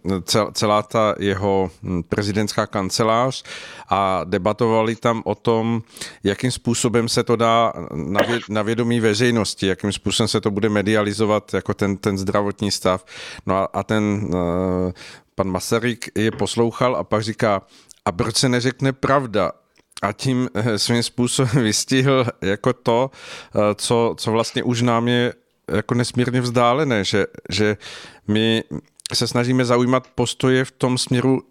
[0.53, 3.45] celá ta jeho hm, prezidentská kancelář
[3.89, 5.83] a debatovali tam o tom,
[6.25, 7.73] jakým způsobem se to dá
[8.49, 13.05] na vědomí veřejnosti, jakým způsobem se to bude medializovat jako ten, ten zdravotní stav.
[13.47, 14.93] No a, a ten eh,
[15.35, 17.63] pan Masaryk je poslouchal a pak říká,
[18.05, 19.53] a proč se neřekne pravda?
[20.03, 23.11] a tím svým způsobem vystihl jako to,
[23.75, 25.35] co, co vlastně už nám je
[25.73, 27.77] jako nesmírně vzdálené, že, že
[28.29, 28.65] my
[29.15, 31.43] se snažíme zaujímat postoje v tom směru,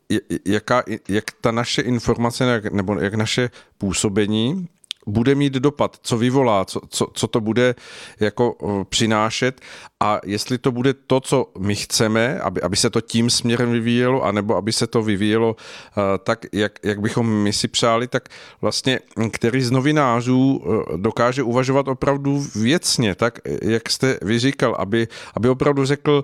[0.46, 4.68] jaká, jak ta naše informace nebo jak naše působení
[5.08, 7.76] bude mít dopad, co vyvolá, co, co, co to bude
[8.20, 8.56] jako
[8.90, 9.62] přinášet
[10.00, 14.24] a jestli to bude to, co my chceme, aby, aby se to tím směrem vyvíjelo,
[14.24, 18.30] anebo aby se to vyvíjelo uh, tak, jak, jak bychom my si přáli, tak
[18.62, 19.00] vlastně
[19.32, 25.50] který z novinářů uh, dokáže uvažovat opravdu věcně, tak jak jste vy říkal, aby, aby
[25.50, 26.24] opravdu řekl,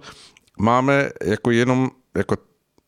[0.60, 2.36] máme jako jenom jako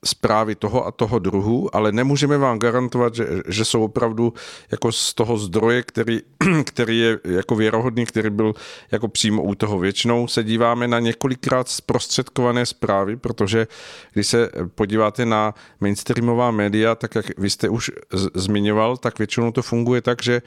[0.06, 4.34] zprávy toho a toho druhu, ale nemůžeme vám garantovat, že, že jsou opravdu
[4.72, 6.22] jako z toho zdroje, který,
[6.66, 8.54] který je jako věrohodný, který byl
[8.92, 9.80] jako přímo u toho.
[9.80, 13.68] Většinou se díváme na několikrát zprostředkované zprávy, protože
[14.14, 17.92] když se podíváte na mainstreamová média, tak jak vy jste už
[18.36, 20.42] zmiňoval, tak většinou to funguje tak, že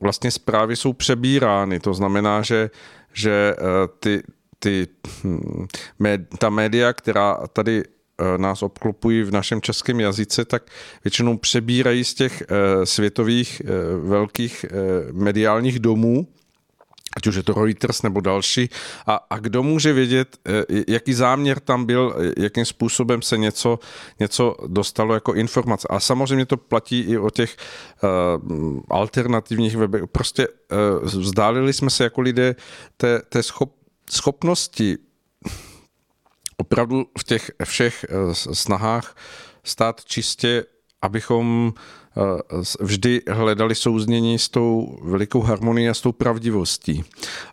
[0.00, 1.80] vlastně zprávy jsou přebírány.
[1.80, 2.70] To znamená, že,
[3.12, 4.22] že eh, ty,
[4.58, 4.88] ty,
[5.24, 5.66] hm,
[6.38, 7.82] ta média, která tady
[8.36, 10.62] nás obklopují v našem českém jazyce, tak
[11.04, 14.66] většinou přebírají z těch eh, světových eh, velkých
[15.12, 16.26] mediálních domů,
[17.16, 18.68] ať už je to Reuters nebo další,
[19.06, 20.36] a, a kdo může vědět,
[20.88, 23.78] jaký záměr tam byl, jakým způsobem se něco,
[24.20, 25.88] něco dostalo jako informace.
[25.90, 27.56] A samozřejmě to platí i o těch
[28.90, 30.02] alternativních webech.
[30.12, 30.48] Prostě
[31.02, 32.56] vzdálili jsme se jako lidé
[32.96, 33.74] té, té schop,
[34.10, 34.98] schopnosti
[36.62, 39.16] opravdu v těch všech eh, snahách
[39.64, 40.64] stát čistě,
[41.02, 42.22] abychom eh,
[42.80, 47.04] vždy hledali souznění s tou velikou harmonií a s tou pravdivostí.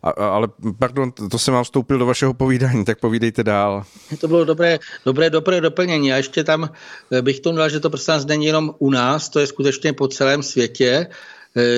[0.03, 0.47] A, ale,
[0.79, 3.83] pardon, to jsem vám vstoupil do vašeho povídání, tak povídejte dál.
[4.21, 6.13] To bylo dobré, dobré, dobré doplnění.
[6.13, 9.39] A ještě tam eh, bych to dal, že to prostě není jenom u nás, to
[9.39, 11.07] je skutečně po celém světě,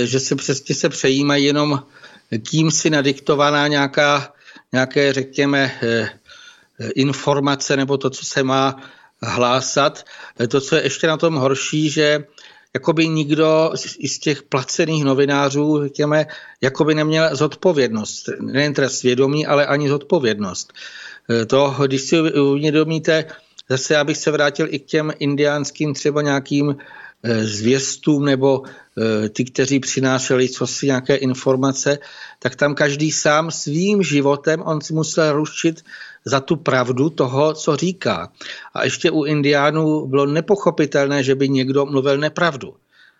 [0.03, 1.79] že se přesně se přejímají jenom
[2.49, 4.33] tím si nadiktovaná nějaká,
[4.73, 5.71] nějaké, řekněme,
[6.95, 8.75] informace nebo to, co se má
[9.21, 10.05] hlásat.
[10.47, 12.23] To, co je ještě na tom horší, že
[12.73, 13.71] jakoby nikdo
[14.05, 16.25] z těch placených novinářů, řekněme,
[16.61, 18.29] jakoby neměl zodpovědnost.
[18.41, 20.73] Nejen teda svědomí, ale ani zodpovědnost.
[21.47, 23.25] To, když si uvědomíte,
[23.69, 26.75] zase abych se vrátil i k těm indiánským třeba nějakým
[27.23, 31.99] eh, zvěstům nebo eh, ty, kteří přinášeli co si nějaké informace,
[32.39, 35.83] tak tam každý sám svým životem on si musel rušit
[36.25, 38.31] za tu pravdu toho, co říká.
[38.73, 42.73] A ještě u indiánů bylo nepochopitelné, že by někdo mluvil nepravdu.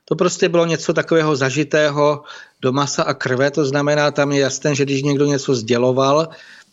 [0.06, 2.24] To prostě bylo něco takového zažitého
[2.62, 6.28] do masa a krve, to znamená, tam je jasné, že když někdo něco sděloval,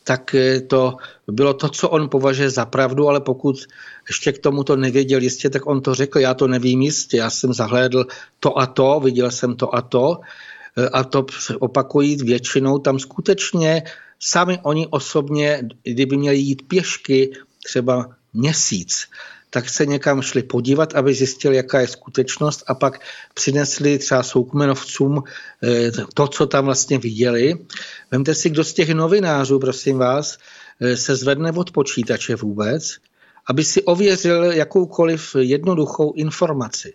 [0.04, 0.34] tak
[0.66, 0.96] to
[1.28, 3.66] bylo to, co on považuje za pravdu, ale pokud
[4.08, 7.30] ještě k tomu to nevěděl jistě, tak on to řekl, já to nevím jistě, já
[7.30, 8.04] jsem zahlédl
[8.40, 10.20] to a to, viděl jsem to a to,
[10.92, 11.26] a to
[11.60, 13.82] opakují většinou tam skutečně
[14.20, 17.30] sami oni osobně, kdyby měli jít pěšky
[17.64, 19.06] třeba měsíc,
[19.50, 23.00] tak se někam šli podívat, aby zjistili, jaká je skutečnost a pak
[23.34, 25.22] přinesli třeba soukmenovcům
[25.62, 27.54] eh, to, co tam vlastně viděli.
[28.10, 30.38] Vemte si, kdo z těch novinářů, prosím vás,
[30.80, 32.96] eh, se zvedne od počítače vůbec,
[33.46, 36.94] aby si ověřil jakoukoliv jednoduchou informaci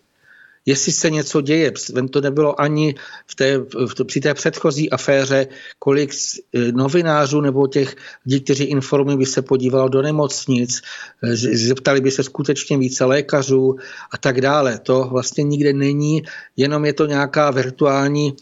[0.66, 1.72] jestli se něco děje.
[2.12, 2.96] To nebylo ani
[3.28, 5.48] v té, v, při té předchozí aféře,
[5.80, 7.96] kolik e, novinářů nebo těch
[8.26, 10.82] lidí, kteří informují, by se podívalo do nemocnic,
[11.24, 13.76] e, zeptali by se skutečně více lékařů
[14.12, 14.80] a tak dále.
[14.80, 16.24] To vlastně nikde není,
[16.58, 18.34] jenom je to nějaká virtuální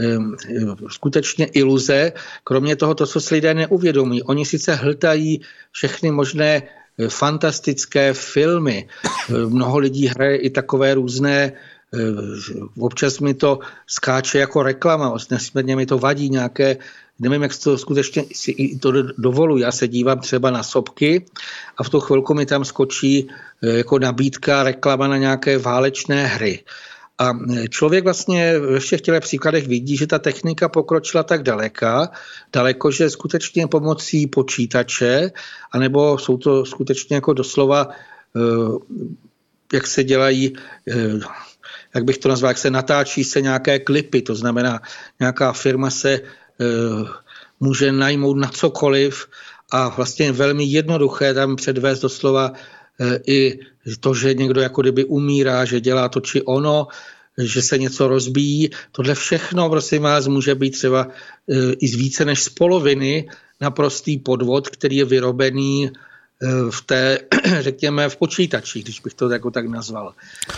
[0.00, 0.18] e,
[0.88, 2.12] skutečně iluze.
[2.44, 4.22] Kromě toho, to, co si lidé neuvědomí.
[4.22, 5.40] Oni sice hltají
[5.72, 6.62] všechny možné
[7.08, 8.88] fantastické filmy.
[9.48, 11.52] Mnoho lidí hraje i takové různé
[12.78, 16.76] občas mi to skáče jako reklama, nesmírně mi to vadí nějaké,
[17.18, 19.62] nevím, jak to skutečně si to dovoluji.
[19.62, 21.26] Já se dívám třeba na sopky
[21.76, 23.28] a v tu chvilku mi tam skočí
[23.62, 26.64] eh, jako nabídka, reklama na nějaké válečné hry.
[27.18, 32.10] A eh, člověk vlastně ve všech těch příkladech vidí, že ta technika pokročila tak daleka,
[32.52, 35.30] daleko, že skutečně pomocí počítače,
[35.72, 37.88] anebo jsou to skutečně jako doslova,
[39.72, 40.54] jak se dělají
[41.94, 44.80] jak bych to nazval, jak se natáčí se nějaké klipy, to znamená,
[45.20, 46.20] nějaká firma se e,
[47.60, 49.26] může najmout na cokoliv
[49.70, 52.52] a vlastně velmi jednoduché tam předvést doslova
[53.00, 53.58] e, i
[54.00, 56.86] to, že někdo jako kdyby umírá, že dělá to či ono,
[57.38, 58.70] že se něco rozbíjí.
[58.92, 63.28] Tohle všechno, prosím vás, může být třeba e, i z více než z poloviny
[63.60, 65.90] naprostý podvod, který je vyrobený
[66.70, 67.18] v té,
[67.60, 70.14] řekněme, v počítači, když bych to jako tak nazval.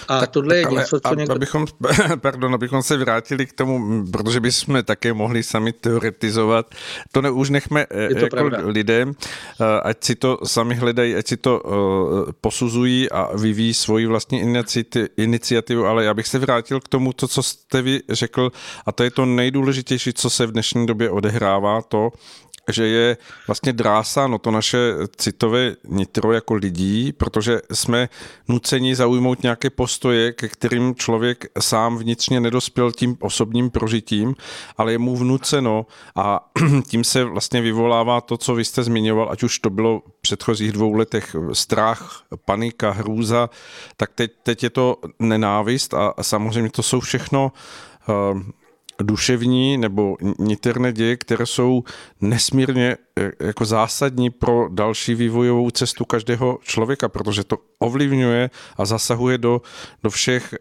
[0.08, 1.34] A tak, tohle je ale, něco, co někdo...
[1.34, 1.66] Abychom,
[2.20, 6.74] pardon, abychom se vrátili k tomu, protože bychom také mohli sami teoretizovat,
[7.12, 8.58] to ne, už nechme to jako pravda.
[8.64, 9.14] lidem,
[9.60, 11.62] eh, ať si to sami hledají, ať si to
[12.40, 14.42] posuzují a vyvíjí svoji vlastní
[15.16, 18.52] iniciativu, ale já bych se vrátil k tomu, to, co jste vy řekl,
[18.86, 22.10] a to je to nejdůležitější, co se v dnešní době odehrává, to,
[22.70, 24.78] že je vlastně drásáno to naše
[25.16, 28.08] citové nitro jako lidí, protože jsme
[28.48, 34.34] nuceni zaujmout nějaké postoje, ke kterým člověk sám vnitřně nedospěl tím osobním prožitím,
[34.76, 35.86] ale je mu vnuceno
[36.16, 36.50] a
[36.88, 40.72] tím se vlastně vyvolává to, co vy jste zmiňoval, ať už to bylo v předchozích
[40.72, 43.50] dvou letech strach, panika, hrůza,
[43.96, 47.52] tak teď, teď je to nenávist a, a samozřejmě to jsou všechno
[48.08, 48.40] uh,
[49.02, 51.84] duševní nebo niterné děje, které jsou
[52.20, 59.38] nesmírně e, jako zásadní pro další vývojovou cestu každého člověka, protože to ovlivňuje a zasahuje
[59.38, 59.62] do,
[60.02, 60.58] do všech e,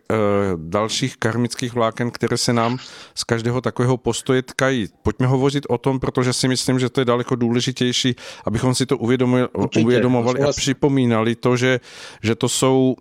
[0.56, 2.78] dalších karmických vláken, které se nám
[3.16, 4.88] z každého takového postoje tkají.
[5.04, 8.16] Pojďme hovořit o tom, protože si myslím, že to je daleko důležitější,
[8.46, 9.48] abychom si to uvědomili,
[9.80, 11.80] uvědomovali a připomínali to, že,
[12.24, 12.96] že to jsou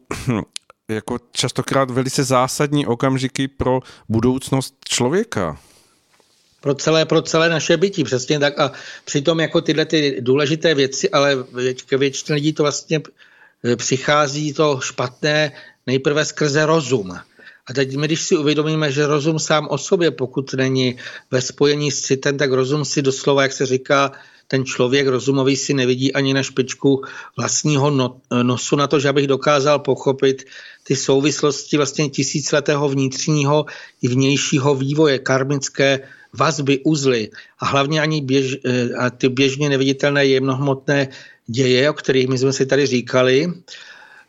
[0.95, 5.59] jako častokrát velice zásadní okamžiky pro budoucnost člověka.
[6.61, 8.61] Pro celé, pro celé naše bytí, přesně tak.
[8.61, 8.73] A
[9.05, 11.37] přitom jako tyhle ty důležité věci, ale
[11.87, 13.01] ke většině lidí to vlastně
[13.65, 15.53] e, přichází to špatné
[15.87, 17.19] nejprve skrze rozum.
[17.67, 20.97] A teď my, když si uvědomíme, že rozum sám o sobě, pokud není
[21.31, 24.13] ve spojení s citem, tak rozum si doslova, jak se říká,
[24.51, 27.07] ten člověk rozumový si nevidí ani na špičku
[27.39, 30.43] vlastního no, nosu na to, že abych dokázal pochopit
[30.83, 33.67] ty souvislosti vlastně tisíciletého vnitřního
[34.03, 36.01] i vnějšího vývoje, karmické
[36.35, 41.09] vazby, uzly a hlavně ani běž, eh, a ty běžně neviditelné jemnohmotné
[41.47, 43.55] děje, o kterých my jsme si tady říkali.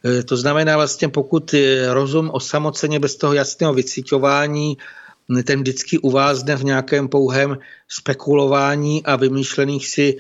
[0.06, 1.56] Eh, to znamená vlastně, pokud
[1.90, 4.78] rozum osamoceně bez toho jasného vycitování
[5.44, 7.58] ten vždycky uvázne v nějakém pouhém
[7.88, 10.20] spekulování a vymýšlených si e,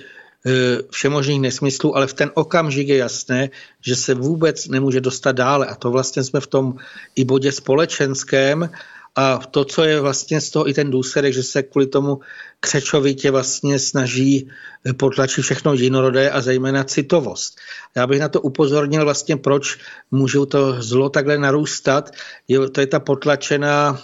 [0.91, 3.49] všemožných nesmyslů, ale v ten okamžik je jasné,
[3.81, 5.67] že se vůbec nemůže dostat dále.
[5.67, 6.75] A to vlastně jsme v tom
[7.15, 8.69] i bodě společenském
[9.15, 12.19] a to, co je vlastně z toho i ten důsledek, že se kvůli tomu
[12.59, 14.49] křečovitě vlastně snaží
[14.97, 17.59] potlačit všechno jinorodé a zejména citovost.
[17.95, 19.77] Já bych na to upozornil vlastně, proč
[20.11, 22.11] můžou to zlo takhle narůstat.
[22.47, 23.99] Je, to je ta potlačená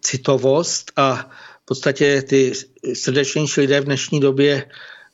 [0.00, 1.30] citovost a
[1.62, 2.52] v podstatě ty
[2.94, 4.64] srdečnější lidé v dnešní době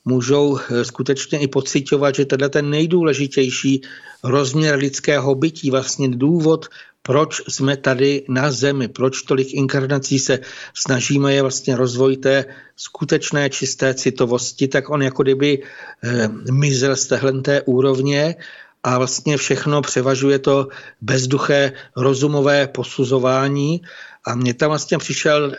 [0.05, 3.81] můžou eh, skutečně i pocitovat, že tenhle ten nejdůležitější
[4.25, 6.67] rozměr lidského bytí, vlastně důvod,
[7.03, 10.39] proč jsme tady na zemi, proč tolik inkarnací se
[10.75, 12.45] snažíme je vlastně rozvoj té
[12.77, 15.63] skutečné čisté citovosti, tak on jako kdyby
[16.05, 18.37] eh, mizel z téhle té úrovně
[18.85, 20.69] a vlastně všechno převažuje to
[21.01, 23.83] bezduché rozumové posuzování.
[24.27, 25.53] A mně tam vlastně přišel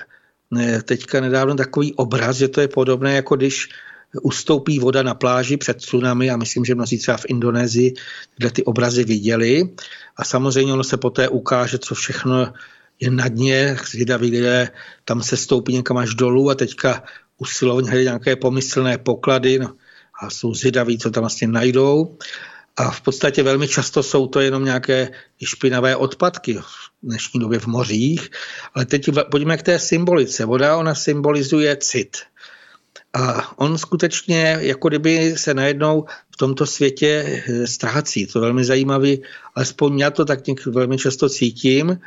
[0.59, 3.70] eh, teďka nedávno takový obraz, že to je podobné, jako když
[4.22, 7.93] ustoupí voda na pláži před tsunami a myslím, že mnozí třeba v Indonésii
[8.38, 9.70] kde ty obrazy viděli.
[10.17, 12.53] A samozřejmě ono se poté ukáže, co všechno
[12.99, 14.70] je na dně, zvědaví lidé
[15.05, 17.03] tam se stoupí někam až dolů a teďka
[17.38, 19.59] usilovně hledají nějaké pomyslné poklady.
[19.59, 19.74] No,
[20.22, 22.17] a jsou zvědaví, co tam vlastně najdou.
[22.80, 25.11] A v podstatě velmi často jsou to jenom nějaké
[25.43, 26.65] špinavé odpadky v
[27.03, 28.30] dnešní době v mořích.
[28.73, 30.45] Ale teď pojďme k té symbolice.
[30.45, 32.17] Voda, ona symbolizuje cit.
[33.13, 38.27] A on skutečně, jako kdyby se najednou v tomto světě eh, ztrácí.
[38.27, 39.23] To je velmi zajímavý,
[39.55, 41.99] alespoň já to tak velmi často cítím.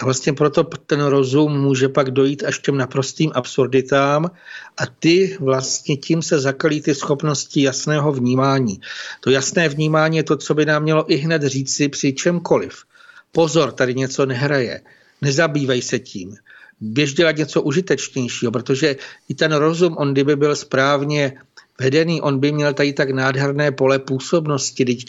[0.00, 4.30] A vlastně proto ten rozum může pak dojít až k těm naprostým absurditám
[4.76, 8.80] a ty vlastně tím se zakalí ty schopnosti jasného vnímání.
[9.20, 12.84] To jasné vnímání je to, co by nám mělo i hned říci při čemkoliv.
[13.32, 14.80] Pozor, tady něco nehraje.
[15.22, 16.36] Nezabývej se tím
[16.82, 18.96] běž dělat něco užitečnějšího, protože
[19.28, 21.32] i ten rozum, on kdyby byl správně
[21.80, 25.06] vedený, on by měl tady tak nádherné pole působnosti, teď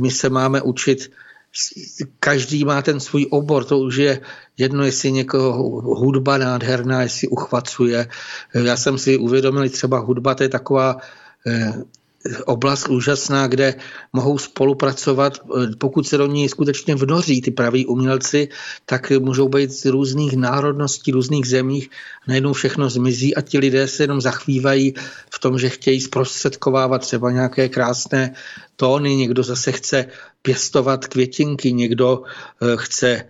[0.00, 1.10] my se máme učit
[2.20, 4.20] každý má ten svůj obor, to už je
[4.58, 8.08] jedno, jestli někoho hudba nádherná, jestli uchvacuje.
[8.54, 10.96] Já jsem si uvědomil, třeba hudba, to je taková
[11.46, 11.72] eh,
[12.46, 13.74] oblast úžasná, kde
[14.12, 15.38] mohou spolupracovat,
[15.78, 18.48] pokud se do ní skutečně vnoří ty praví umělci,
[18.86, 21.90] tak můžou být z různých národností, různých zemích,
[22.28, 24.94] najednou všechno zmizí a ti lidé se jenom zachvívají
[25.30, 28.34] v tom, že chtějí zprostředkovávat třeba nějaké krásné
[28.76, 30.06] tóny, někdo zase chce
[30.42, 32.22] pěstovat květinky, někdo
[32.62, 33.24] eh, chce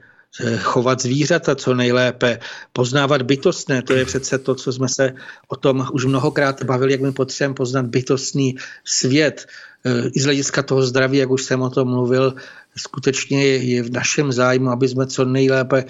[0.58, 2.38] chovat zvířata co nejlépe,
[2.72, 5.14] poznávat bytostné, to je přece to, co jsme se
[5.48, 9.46] o tom už mnohokrát bavili, jak my potřebujeme poznat bytostný svět.
[9.84, 12.34] Eh, I z hlediska toho zdraví, jak už jsem o tom mluvil,
[12.76, 15.84] skutečně je, je v našem zájmu, aby jsme co nejlépe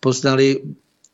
[0.00, 0.60] poznali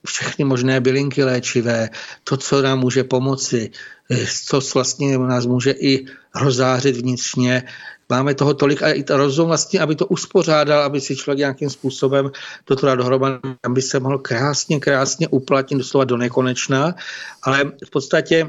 [0.06, 1.90] všechny možné bylinky léčivé,
[2.24, 3.70] to, co nám může pomoci,
[4.10, 6.06] eh, co vlastně nás může i
[6.38, 7.62] rozářit vnitřně,
[8.08, 11.70] Máme toho tolik a i to rozum vlastně, aby to uspořádal, aby si člověk nějakým
[11.70, 12.30] způsobem
[12.64, 16.94] toto dal dohromady, aby se mohl krásně, krásně uplatnit doslova do nekonečna,
[17.42, 18.46] ale v podstatě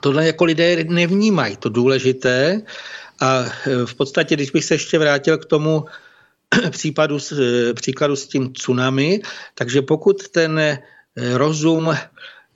[0.00, 2.62] tohle jako lidé nevnímají, to důležité.
[3.20, 5.84] A e, v podstatě, když bych se ještě vrátil k tomu
[6.70, 9.22] případu, e, příkladu s tím tsunami,
[9.54, 10.82] takže pokud ten e,
[11.14, 11.94] rozum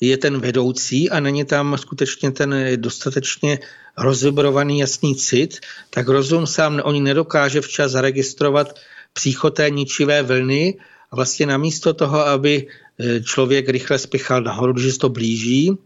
[0.00, 3.58] je ten vedoucí a není tam skutečně ten dostatečně
[3.98, 8.78] rozvibrovaný jasný cit, tak rozum sám oni nedokáže včas zaregistrovat
[9.12, 10.78] příchod té ničivé vlny
[11.10, 12.66] a vlastně namísto toho, aby
[12.98, 15.78] e, člověk rychle spěchal nahoru, když se to blíží,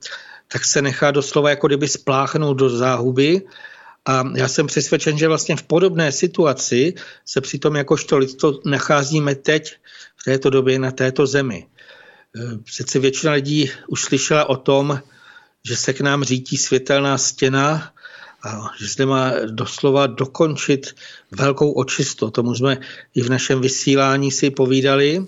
[0.53, 3.43] tak se nechá doslova jako kdyby spláchnout do záhuby
[4.05, 6.95] a já jsem přesvědčen, že vlastně v podobné situaci
[7.25, 9.75] se přitom jakožto lidstvo nacházíme teď
[10.17, 11.67] v této době na této zemi.
[12.37, 15.01] E, přece většina lidí už slyšela o tom,
[15.65, 17.93] že se k nám řítí světelná stěna
[18.45, 20.95] a že zde má doslova dokončit
[21.31, 22.31] velkou očistu.
[22.31, 22.79] Tomu jsme
[23.15, 25.17] i v našem vysílání si povídali.
[25.17, 25.25] E,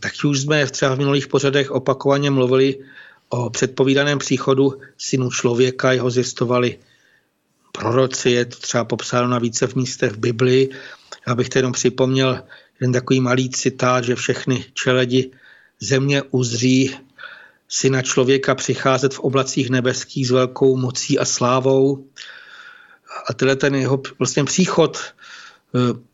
[0.00, 2.78] taky už jsme třeba v minulých pořadech opakovaně mluvili
[3.28, 6.78] o předpovídaném příchodu synu člověka, jeho zjistovali
[7.72, 10.70] proroci, je to třeba popsáno na více v místech v Biblii.
[11.26, 12.42] Abych to jenom připomněl
[12.80, 15.30] jeden takový malý citát, že všechny čeledi
[15.80, 16.96] země uzří
[17.68, 22.06] syna člověka přicházet v oblacích nebeských s velkou mocí a slávou.
[23.28, 24.98] A tenhle ten jeho vlastně příchod
[25.74, 26.10] eh,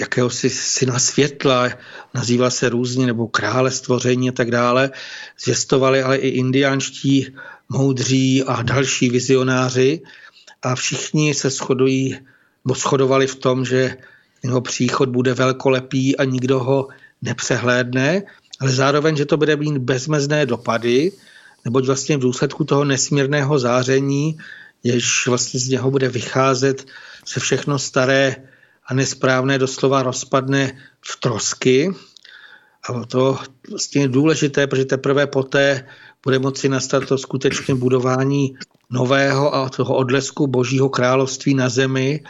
[0.00, 1.68] jakéhosi syna světla,
[2.14, 4.90] nazývá se různě, nebo krále stvoření a tak dále,
[5.44, 7.34] zvěstovali ale i indiánští
[7.68, 10.02] moudří a další vizionáři
[10.62, 12.18] a všichni se shodují,
[12.64, 13.96] nebo shodovali v tom, že
[14.42, 16.88] jeho příchod bude velkolepý a nikdo ho
[17.22, 18.22] nepřehlédne
[18.62, 21.12] ale zároveň, že to bude mít bezmezné dopady,
[21.64, 24.38] neboť vlastně v důsledku toho nesmírného záření,
[24.82, 26.86] jež vlastně z něho bude vycházet,
[27.24, 28.36] se všechno staré
[28.86, 31.90] a nesprávné doslova rozpadne v trosky.
[32.88, 33.38] A to
[33.70, 35.86] vlastně je důležité, protože teprve poté
[36.24, 38.54] bude moci nastat to skutečné budování
[38.90, 42.24] nového a toho odlesku božího království na zemi.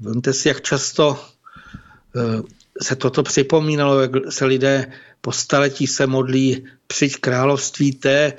[0.00, 1.18] Vemte si, jak často
[2.16, 2.42] eh,
[2.82, 8.32] se toto připomínalo, jak se lidé po staletí se modlí přijď království té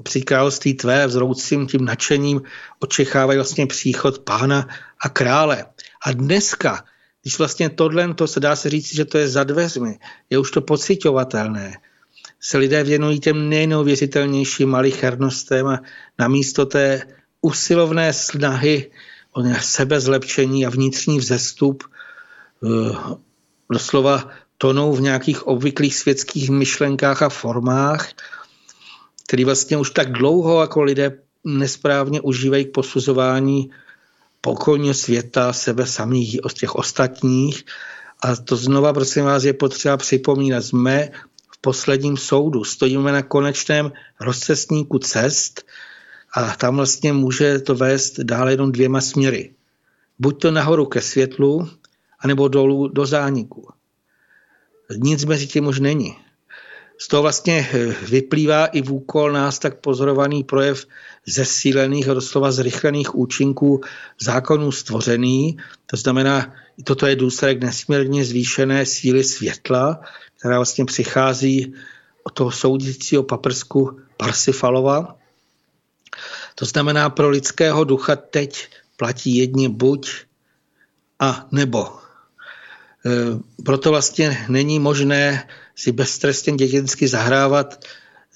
[0.00, 2.42] při království tvé vzroucím tím nadšením
[2.80, 4.68] očekávají vlastně příchod pána
[5.04, 5.66] a krále.
[6.06, 6.84] A dneska,
[7.22, 9.98] když vlastně tohle, to se dá se říct, že to je za dveřmi,
[10.30, 11.76] je už to pocitovatelné,
[12.40, 15.80] se lidé věnují těm nejneuvěřitelnějším malichernostem a
[16.18, 17.02] namísto té
[17.40, 18.90] usilovné snahy
[19.32, 21.84] o sebezlepšení a vnitřní vzestup
[22.64, 22.68] eh,
[23.72, 24.28] doslova
[24.58, 28.08] tonou v nějakých obvyklých světských myšlenkách a formách,
[29.26, 33.70] který vlastně už tak dlouho jako lidé nesprávně užívají k posuzování
[34.40, 37.64] pokojně světa, sebe samých, od těch ostatních.
[38.22, 40.62] A to znova, prosím vás, je potřeba připomínat.
[40.62, 41.08] Jsme
[41.54, 45.64] v posledním soudu, stojíme na konečném rozcestníku cest
[46.34, 49.54] a tam vlastně může to vést dále jenom dvěma směry.
[50.18, 51.68] Buď to nahoru ke světlu,
[52.22, 53.68] anebo dolů do zániku.
[54.96, 56.16] Nic mezi tím už není.
[56.98, 60.86] Z toho vlastně eh, vyplývá i v úkol nás tak pozorovaný projev
[61.26, 63.80] zesílených a doslova zrychlených účinků
[64.20, 65.56] zákonů stvořený.
[65.86, 66.54] To znamená,
[66.84, 70.00] toto je důsledek nesmírně zvýšené síly světla,
[70.38, 71.74] která vlastně přichází
[72.24, 75.16] od toho soudícího paprsku Parsifalova.
[76.54, 80.10] To znamená, pro lidského ducha teď platí jedni buď
[81.18, 82.01] a nebo.
[83.06, 83.10] E,
[83.64, 87.84] proto vlastně není možné si beztrestně dětinsky zahrávat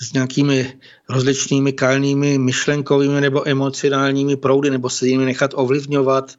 [0.01, 0.73] s nějakými
[1.09, 6.35] rozličnými kalnými myšlenkovými nebo emocionálními proudy, nebo se jimi nechat ovlivňovat,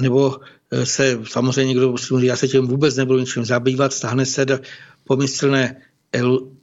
[0.00, 0.36] nebo
[0.70, 4.60] e, se samozřejmě někdo musí já se tím vůbec nebudu ničím zabývat, stáhne se do
[5.04, 5.76] pomyslné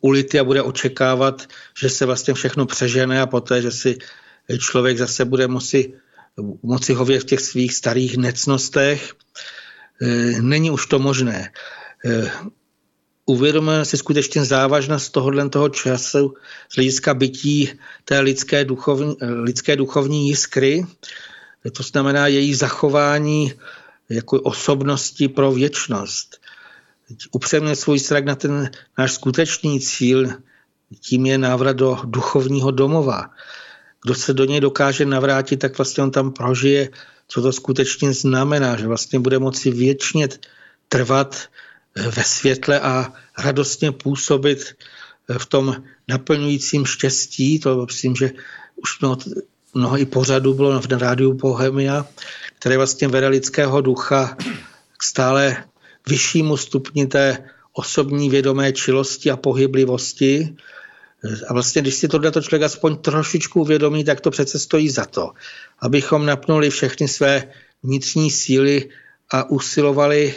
[0.02, 1.48] ulity a bude očekávat,
[1.80, 3.98] že se vlastně všechno přežene a poté, že si
[4.60, 5.94] člověk zase bude moci,
[6.64, 9.14] moci hovět v těch svých starých necnostech.
[10.02, 10.06] E,
[10.42, 11.52] není už to možné.
[12.06, 12.32] E,
[13.26, 16.34] uvědomujeme si skutečně závažnost tohohle toho času
[16.70, 17.70] z hlediska bytí
[18.06, 20.86] té lidské duchovní, lidské duchovní jiskry,
[21.72, 23.54] to znamená její zachování
[24.10, 26.42] jako osobnosti pro věčnost.
[27.32, 30.30] Upřemně svůj strach na ten náš skutečný cíl,
[31.00, 33.30] tím je návrat do duchovního domova.
[34.06, 36.90] Kdo se do něj dokáže navrátit, tak vlastně on tam prožije,
[37.28, 40.30] co to skutečně znamená, že vlastně bude moci věčně
[40.90, 41.50] trvat
[41.96, 44.76] ve světle a radostně působit
[45.38, 47.60] v tom naplňujícím štěstí.
[47.60, 48.32] To myslím, že
[48.76, 49.18] už mnoho,
[49.74, 52.06] mnoho i pořadu bylo v rádiu Bohemia,
[52.60, 54.38] které vlastně vede lidského ducha
[54.98, 55.64] k stále
[56.08, 60.56] vyššímu stupni té osobní vědomé čilosti a pohyblivosti.
[61.48, 65.32] A vlastně, když si tohle člověk aspoň trošičku uvědomí, tak to přece stojí za to,
[65.80, 67.52] abychom napnuli všechny své
[67.84, 68.90] vnitřní síly
[69.32, 70.36] a usilovali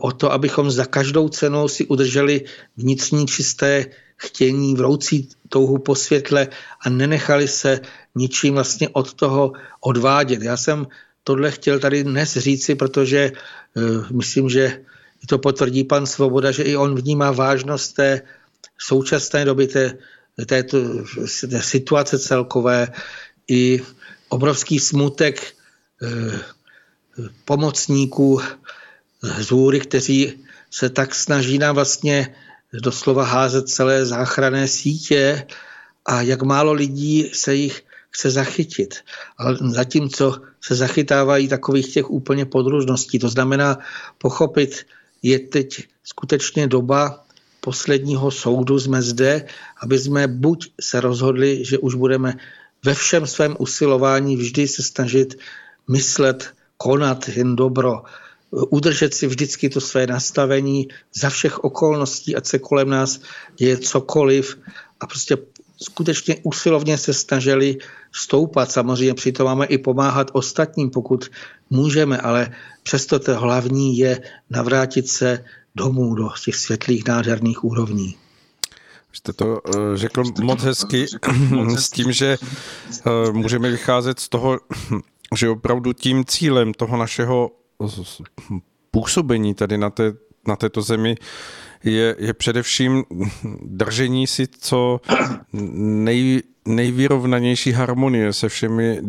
[0.00, 2.44] o to, abychom za každou cenou si udrželi
[2.76, 6.48] vnitřní čisté chtění, vroucí touhu po světle
[6.80, 7.80] a nenechali se
[8.14, 10.42] ničím vlastně od toho odvádět.
[10.42, 10.86] Já jsem
[11.24, 13.32] tohle chtěl tady dnes říci, protože
[13.74, 14.80] uh, myslím, že
[15.26, 18.22] to potvrdí pan Svoboda, že i on vnímá vážnost té
[18.78, 19.98] současné doby, té,
[20.46, 20.78] této,
[21.50, 22.88] té situace celkové,
[23.48, 23.82] i
[24.28, 25.54] obrovský smutek
[26.02, 26.36] uh,
[27.44, 28.40] pomocníků
[29.22, 32.34] z hůry, kteří se tak snaží nám vlastně
[32.72, 35.46] doslova házet celé záchranné sítě
[36.06, 38.94] a jak málo lidí se jich chce zachytit.
[39.38, 43.78] Ale zatímco se zachytávají takových těch úplně podružností, to znamená
[44.18, 44.86] pochopit,
[45.22, 47.24] je teď skutečně doba
[47.68, 49.44] posledního soudu jsme zde,
[49.84, 52.40] aby jsme buď se rozhodli, že už budeme
[52.84, 55.36] ve všem svém usilování vždy se snažit
[55.88, 58.08] myslet, konat jen dobro,
[58.50, 63.20] udržet si vždycky to své nastavení za všech okolností, ať se kolem nás
[63.60, 64.56] děje cokoliv
[65.00, 65.36] a prostě
[65.76, 68.72] skutečně usilovně se snažili stoupat.
[68.72, 71.28] Samozřejmě přitom máme i pomáhat ostatním, pokud
[71.70, 72.48] můžeme, ale
[72.82, 74.20] přesto to hlavní je
[74.50, 75.44] navrátit se
[75.78, 78.16] domů do těch světlých nádherných úrovní.
[79.12, 81.06] Jste to eh, řekl moc hezky
[81.76, 84.58] s tím, že eh, můžeme vycházet z toho,
[85.36, 87.50] že opravdu tím cílem toho našeho
[88.90, 90.12] působení tady na, té,
[90.48, 91.16] na této zemi
[91.84, 93.04] je, je především
[93.62, 95.00] držení si co
[95.52, 99.00] nej, nejvyrovnanější harmonie se všemi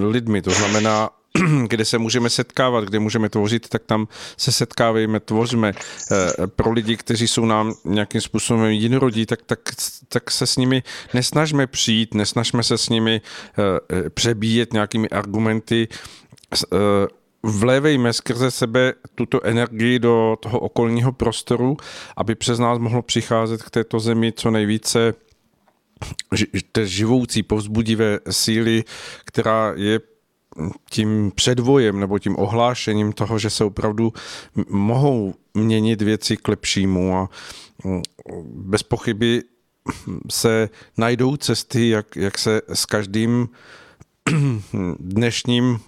[0.00, 0.42] lidmi.
[0.42, 1.10] To znamená,
[1.68, 5.72] kde se můžeme setkávat, kde můžeme tvořit, tak tam se setkávejme, tvořme.
[6.12, 9.60] Eh, pro lidi, kteří jsou nám nějakým způsobem jinorodí, tak, tak,
[10.08, 10.82] tak se s nimi
[11.14, 15.88] nesnažme přijít, nesnažme se s nimi eh, přebíjet nějakými argumenty
[16.54, 16.76] eh,
[17.42, 21.76] vlévejme skrze sebe tuto energii do toho okolního prostoru,
[22.16, 25.14] aby přes nás mohlo přicházet k této zemi co nejvíce
[26.82, 28.84] živoucí, povzbudivé síly,
[29.24, 30.00] která je
[30.90, 34.12] tím předvojem nebo tím ohlášením toho, že se opravdu
[34.70, 37.28] mohou měnit věci k lepšímu a
[38.44, 39.42] bez pochyby
[40.30, 43.48] se najdou cesty, jak, jak se s každým
[44.98, 45.78] dnešním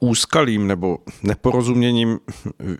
[0.00, 2.18] úskalím nebo neporozuměním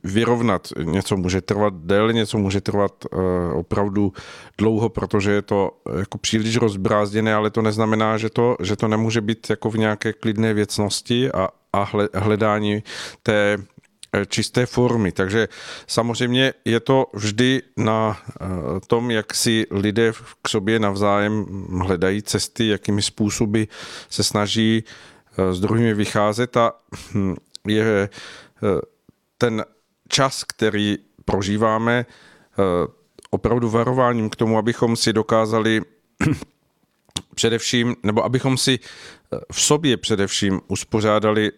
[0.04, 0.68] vyrovnat.
[0.82, 3.20] Něco může trvat déle, něco může trvat uh,
[3.54, 4.12] opravdu
[4.58, 9.20] dlouho, protože je to jako příliš rozbrázděné, ale to neznamená, že to, že to nemůže
[9.20, 12.82] být jako v nějaké klidné věcnosti a, a hledání
[13.22, 13.58] té
[14.12, 15.12] eh, čisté formy.
[15.12, 15.48] Takže
[15.86, 18.46] samozřejmě je to vždy na eh,
[18.86, 20.12] tom, jak si lidé
[20.42, 21.46] k sobě navzájem
[21.80, 23.62] hledají cesty, jakými způsoby
[24.10, 25.17] se snaží Eh,
[25.50, 26.72] s druhými vycházet a
[27.14, 27.34] hm,
[27.68, 28.08] je eh,
[29.38, 29.64] ten
[30.08, 32.62] čas, který prožíváme, eh,
[33.30, 35.82] opravdu varováním k tomu, abychom si dokázali
[37.34, 38.78] především, nebo abychom si
[39.52, 41.52] v sobě především uspořádali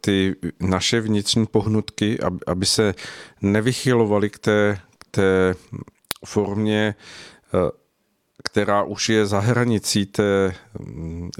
[0.00, 2.94] ty naše vnitřní pohnutky, aby se
[3.42, 5.54] nevychylovali k té, k té
[6.24, 6.94] formě
[8.44, 11.30] která už je za hranicí té mm,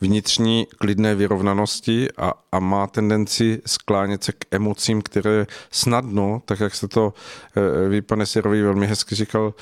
[0.00, 6.74] vnitřní klidné vyrovnanosti a, a má tendenci sklánět se k emocím, které snadno, tak jak
[6.74, 7.14] se to
[7.56, 9.54] eh, vy, pane Serovi, velmi hezky říkal,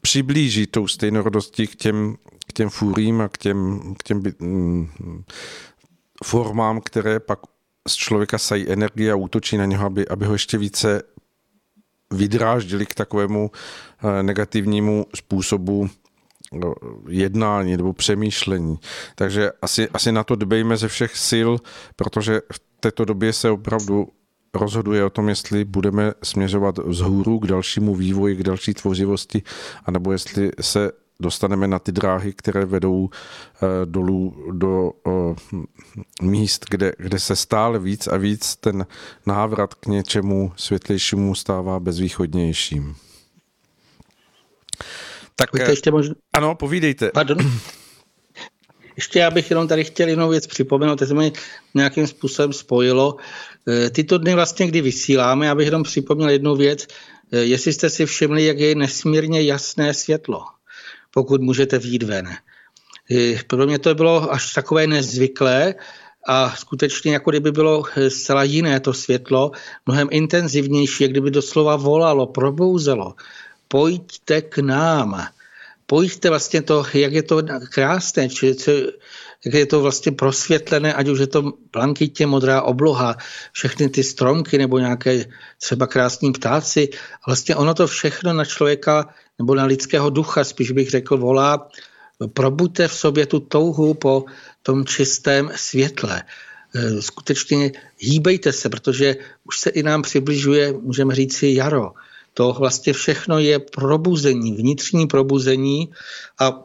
[0.00, 2.16] přiblíží tou stejnorodostí k těm,
[2.46, 4.88] k těm furím a k těm, k těm mm,
[6.24, 7.38] formám, které pak
[7.88, 11.02] z člověka sají energie a útočí na něho, aby, aby ho ještě více
[12.10, 13.50] vydráždili k takovému
[14.22, 15.88] negativnímu způsobu
[16.52, 16.74] no,
[17.08, 18.78] jednání nebo přemýšlení.
[19.14, 21.50] Takže asi, asi na to dbejme ze všech sil,
[21.96, 24.08] protože v této době se opravdu
[24.54, 29.42] rozhoduje o tom, jestli budeme směřovat vzhůru k dalšímu vývoji, k další tvořivosti,
[29.84, 30.90] anebo jestli se
[31.20, 35.12] dostaneme na ty dráhy, které vedou eh, dolů do eh,
[36.22, 38.86] míst, kde, kde se stále víc a víc ten
[39.26, 42.96] návrat k něčemu světlejšímu stává bezvýchodnějším.
[45.36, 46.14] Tak ještě možná...
[46.32, 47.10] Ano, povídejte.
[47.14, 47.38] Pardon.
[48.96, 51.32] Ještě já bych jenom tady chtěl jinou věc připomenout, to se mi
[51.74, 53.16] nějakým způsobem spojilo.
[53.68, 56.86] Eh, tyto dny vlastně, kdy vysíláme, já bych jenom připomněl jednu věc.
[57.32, 60.44] Jestli jste si všimli, jak je nesmírně jasné světlo
[61.14, 62.28] pokud můžete výjít ven.
[63.46, 65.74] Pro mě to bylo až takové nezvyklé
[66.26, 69.50] a skutečně jako kdyby bylo zcela jiné to světlo,
[69.86, 73.14] mnohem intenzivnější, jak kdyby doslova volalo, probouzelo.
[73.68, 75.26] Pojďte k nám.
[75.86, 78.86] Pojďte vlastně to, jak je to krásné, či, či,
[79.44, 83.16] jak je to vlastně prosvětlené, ať už je to blankitě modrá obloha,
[83.52, 85.24] všechny ty stromky nebo nějaké
[85.60, 86.88] třeba krásní ptáci.
[87.26, 89.08] Vlastně ono to všechno na člověka
[89.38, 91.68] nebo na lidského ducha, spíš bych řekl, volá,
[92.32, 94.24] probuďte v sobě tu touhu po
[94.62, 96.22] tom čistém světle.
[96.74, 101.92] E, skutečně hýbejte se, protože už se i nám přibližuje, můžeme říct si, jaro.
[102.34, 105.90] To vlastně všechno je probuzení, vnitřní probuzení
[106.40, 106.62] a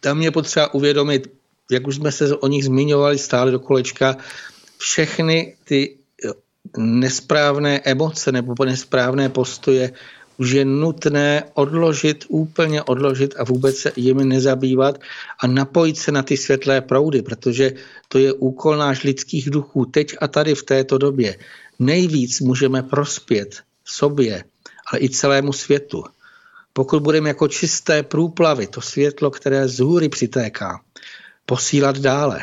[0.00, 1.30] tam je potřeba uvědomit,
[1.70, 4.16] jak už jsme se o nich zmiňovali stále do kolečka,
[4.78, 5.96] všechny ty
[6.76, 9.92] nesprávné emoce nebo nesprávné postoje
[10.40, 15.00] už je nutné odložit, úplně odložit a vůbec se jimi nezabývat
[15.40, 17.72] a napojit se na ty světlé proudy, protože
[18.08, 21.36] to je úkol náš lidských duchů teď a tady v této době.
[21.78, 24.44] Nejvíc můžeme prospět sobě,
[24.90, 26.04] ale i celému světu.
[26.72, 30.80] Pokud budeme jako čisté průplavy, to světlo, které z hůry přitéká,
[31.46, 32.40] posílat dále,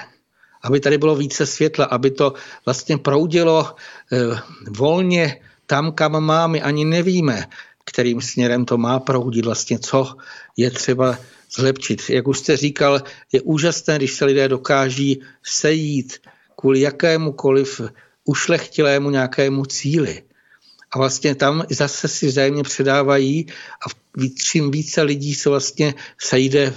[0.63, 2.33] aby tady bylo více světla, aby to
[2.65, 3.75] vlastně proudilo
[4.11, 7.47] eh, volně tam, kam máme, ani nevíme,
[7.85, 10.15] kterým směrem to má proudit, vlastně co
[10.57, 11.17] je třeba
[11.51, 12.09] zlepšit.
[12.09, 13.01] Jak už jste říkal,
[13.31, 16.19] je úžasné, když se lidé dokáží sejít
[16.55, 17.81] kvůli jakémukoliv
[18.25, 20.23] ušlechtilému nějakému cíli.
[20.91, 23.47] A vlastně tam zase si vzájemně předávají
[23.87, 23.89] a
[24.43, 26.73] čím více lidí se vlastně sejde,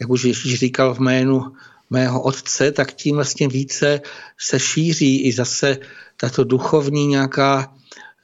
[0.00, 1.52] jak už Ježíš říkal v jménu
[1.90, 4.00] mého otce, tak tím vlastně více
[4.38, 5.78] se šíří i zase
[6.16, 7.74] tato duchovní nějaká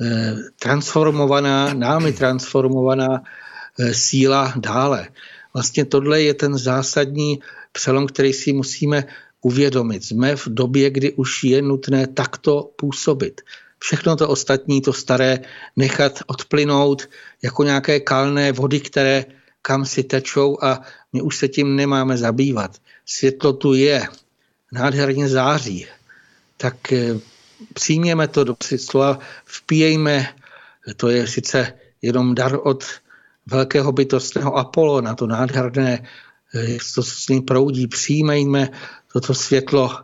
[0.01, 3.23] Eh, transformovaná, námi transformovaná
[3.79, 5.09] eh, síla dále.
[5.55, 7.41] Vlastně tohle je ten zásadní
[7.73, 9.05] přelom, který si musíme
[9.43, 10.05] uvědomit.
[10.05, 13.41] Jsme v době, kdy už je nutné takto působit.
[13.83, 15.39] Všechno to ostatní, to staré,
[15.77, 17.09] nechat odplynout
[17.43, 19.25] jako nějaké kalné vody, které
[19.63, 20.81] kam si tečou a
[21.13, 22.77] my už se tím nemáme zabývat.
[23.07, 24.09] Světlo tu je,
[24.73, 25.87] nádherně září.
[26.57, 27.19] Tak eh,
[27.75, 30.35] přijměme to do slova, vpíjejme,
[30.97, 32.85] to je sice jenom dar od
[33.47, 36.07] velkého bytostného Apolona, to nádherné,
[36.95, 38.69] to s ním proudí, přijímejme
[39.13, 39.99] toto světlo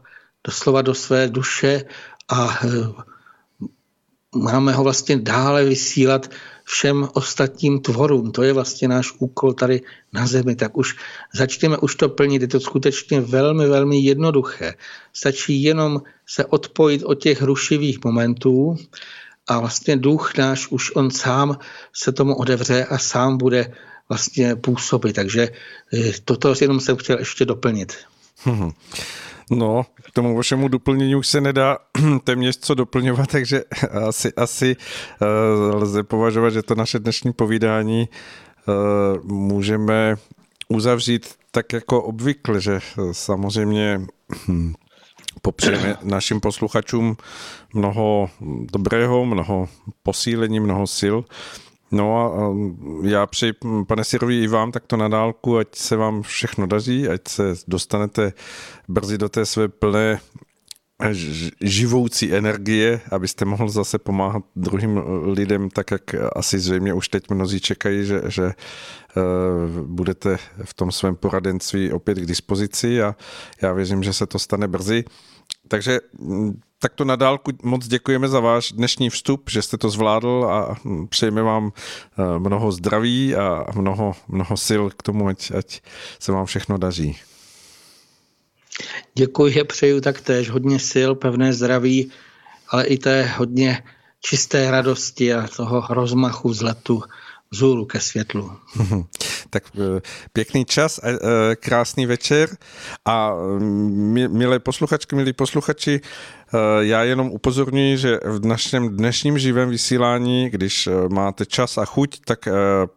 [0.45, 1.85] doslova do své duše
[2.29, 2.59] a
[4.35, 6.31] máme ho vlastně dále vysílat
[6.65, 8.33] všem ostatním tvorům.
[8.33, 9.83] To je vlastně náš úkol tady
[10.13, 10.57] na zemi.
[10.57, 10.97] Tak už
[11.35, 12.43] začněme už to plnit.
[12.43, 14.75] Je to skutečně velmi, velmi jednoduché.
[15.13, 18.77] Stačí jenom se odpojit od těch rušivých momentů
[19.47, 21.59] a vlastně duch náš už on sám
[21.93, 23.73] se tomu odevře a sám bude
[24.09, 25.13] vlastně působit.
[25.13, 25.49] Takže
[25.95, 27.95] eh, toto jenom jsem chtěl ještě doplnit.
[28.45, 28.71] Hmm.
[29.51, 31.79] No, k tomu vašemu doplnění už se nedá
[32.25, 33.65] téměř co doplňovat, takže
[34.09, 38.75] asi, asi uh, lze považovat, že to naše dnešní povídání uh,
[39.25, 40.17] můžeme
[40.69, 42.81] uzavřít tak jako obvykle, že
[43.13, 44.01] samozřejmě
[44.49, 44.73] hm,
[45.43, 47.17] popřejeme našim posluchačům
[47.75, 48.31] mnoho
[48.73, 49.69] dobrého, mnoho
[50.03, 51.17] posílení, mnoho sil.
[51.91, 52.55] No a
[53.09, 53.53] já přeji,
[53.87, 58.33] pane Sirovi, i vám takto na dálku, ať se vám všechno daří, ať se dostanete
[58.89, 60.21] brzy do té své plné
[61.61, 67.61] živoucí energie, abyste mohl zase pomáhat druhým lidem, tak jak asi zřejmě už teď mnozí
[67.61, 68.55] čekají, že, že eh,
[69.83, 73.17] budete v tom svém poradenství opět k dispozici a
[73.63, 75.05] já věřím, že se to stane brzy.
[75.69, 76.01] Takže
[76.79, 80.77] tak to na dálku moc děkujeme za váš dnešní vstup, že jste to zvládl a
[81.09, 85.81] přejeme vám eh, mnoho zdraví a mnoho, mnoho sil k tomu, ať, ať
[86.19, 87.19] se vám všechno daří.
[89.15, 92.13] Děkuji, přeju taktéž hodně sil, pevné zdraví,
[92.69, 93.83] ale i té hodně
[94.21, 97.03] čisté radosti a toho rozmachu vzletu
[97.51, 98.53] vzhůru ke světlu.
[99.51, 100.01] tak eh,
[100.33, 101.17] pěkný čas eh,
[101.57, 102.57] krásný večer
[103.05, 109.69] a mm, milé posluchačky, milí posluchači, eh, já jenom upozorňuji, že v našem dnešním živém
[109.71, 112.49] vysílání, když máte čas a chuť, tak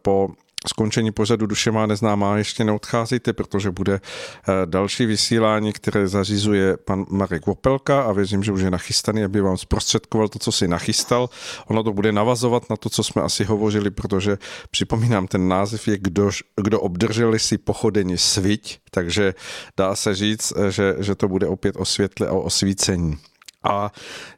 [0.02, 0.28] po
[0.68, 7.06] skončení pořadu Duše má neznámá ještě neodcházejte, protože bude eh, další vysílání, které zařizuje pan
[7.10, 11.30] Marek Vopelka a věřím, že už je nachystaný, aby vám zprostředkoval to, co si nachystal.
[11.66, 14.38] Ono to bude navazovat na to, co jsme asi hovořili, protože
[14.70, 16.30] připomínám, ten název je Kdo,
[16.62, 19.34] kdo obdrželi si pochodení sviť, takže
[19.76, 23.18] dá se říct, eh, že, že to bude opět o světle a o osvícení.
[23.62, 23.92] A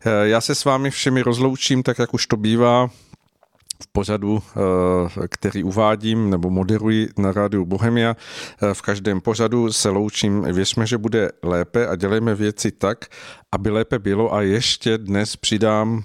[0.04, 2.90] eh, já se s vámi všemi rozloučím, tak jak už to bývá,
[3.92, 8.16] pořadu, eh, který uvádím nebo moderuji na rádiu Bohemia.
[8.62, 13.04] Eh, v každém pořadu se loučím, věřme, že bude lépe a dělejme věci tak,
[13.52, 16.02] aby lépe bylo a ještě dnes přidám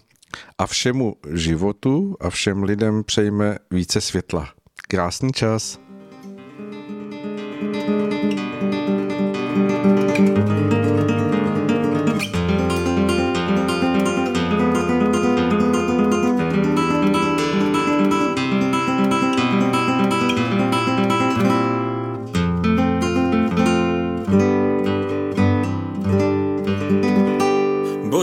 [0.57, 4.49] a všemu životu a všem lidem přejme více světla.
[4.87, 5.86] Krásný čas.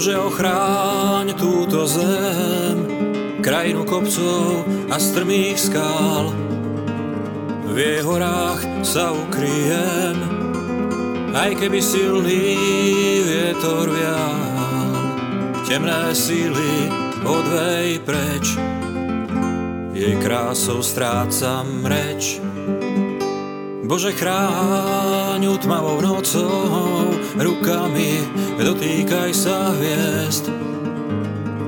[0.04, 2.76] Bože ochráň túto zem,
[3.40, 6.28] krajinu kopcov a strmých skál.
[7.64, 10.20] V jej horách sa ukryjem,
[11.32, 12.52] aj keby silný
[13.24, 14.92] vietor vial.
[15.64, 16.92] Temné síly
[17.24, 18.60] odvej preč,
[19.96, 22.44] jej krásou strácam reč.
[23.84, 28.24] Bože chráň tmavou nocou, rukami
[28.56, 30.48] dotýkaj sa hviezd.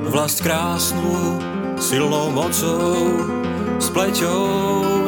[0.09, 1.37] Vlast krásnu,
[1.77, 3.21] silnou mocou,
[3.77, 4.49] s pleťou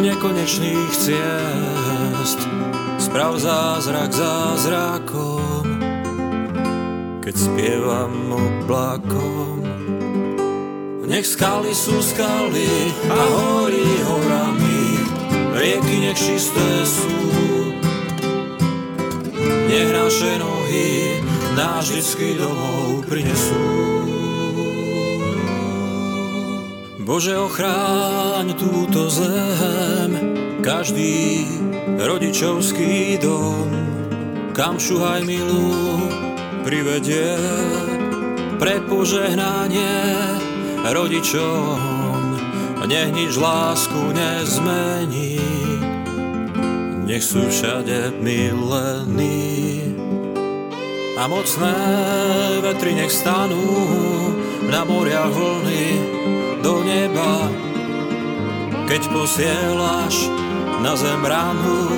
[0.04, 2.44] nekonečných ciest.
[3.00, 5.64] Sprav zázrak zázrakom,
[7.24, 9.64] keď spievam oblakom.
[11.08, 14.67] Nech skaly sú skaly a hory horami,
[15.58, 17.10] rieky nech čisté sú.
[19.68, 21.20] Nech naše nohy
[21.58, 23.66] náš vždycky domov prinesú.
[27.02, 30.12] Bože, ochráň túto zem,
[30.60, 31.48] každý
[31.96, 33.68] rodičovský dom,
[34.52, 36.04] kam šuhaj milú
[36.68, 37.32] privedie
[38.60, 39.88] pre požehnanie
[40.84, 41.97] rodičom
[42.86, 45.40] nech nič lásku nezmení,
[47.08, 49.82] nech sú všade milení.
[51.18, 51.74] A mocné
[52.62, 53.66] vetry nech stanú
[54.70, 55.86] na moriach vlny
[56.62, 57.50] do neba.
[58.86, 60.30] Keď posielaš
[60.78, 61.90] na zem ranu,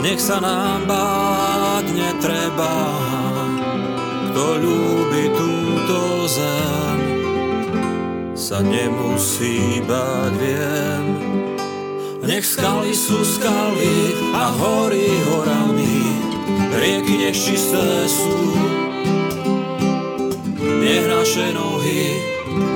[0.00, 2.74] nech sa nám báť netreba.
[4.32, 7.09] Kto ľúbi túto zem,
[8.50, 11.06] sa nemusí báť, viem.
[12.26, 16.02] Nech skaly sú skaly a hory horami,
[16.74, 18.42] rieky nech čisté sú.
[20.82, 22.10] Nech naše nohy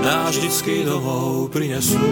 [0.06, 2.06] náš vždycky domov prinesú.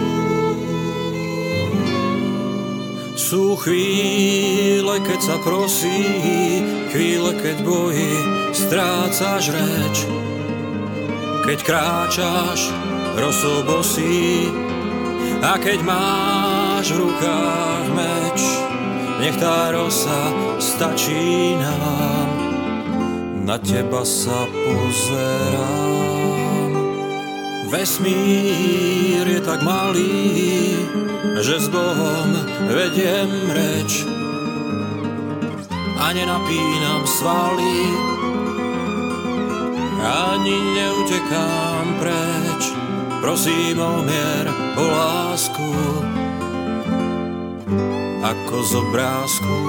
[3.15, 6.03] Sú chvíle, keď sa prosí,
[6.91, 8.11] chvíle, keď bojí,
[8.51, 10.03] strácaš reč.
[11.47, 14.49] Keď kráčaš, rosobosí,
[15.43, 18.41] a keď máš v rukách meč,
[19.19, 22.27] nech tá rosa stačí nám,
[23.43, 25.91] na teba sa pozerám.
[27.67, 30.79] Vesmír je tak malý,
[31.43, 32.29] že s Bohom
[32.71, 34.07] vediem reč
[35.99, 37.79] a nenapínam svaly,
[40.03, 42.92] ani neutekám preč.
[43.23, 45.71] Prosím o mier, o lásku,
[48.19, 49.59] ako z obrázku.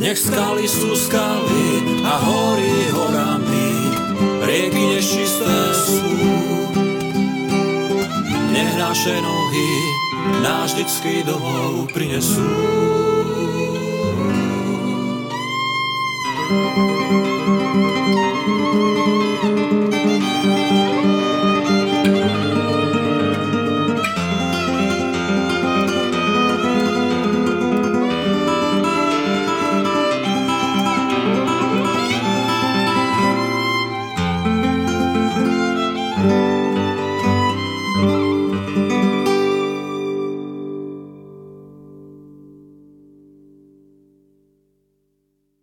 [0.00, 3.92] Nech skaly sú skaly a hory horami,
[4.48, 6.16] rieky nečisté sú.
[8.56, 9.70] Nech naše nohy
[10.40, 12.40] náš vždycky domov prinesú.
[16.46, 16.95] thank you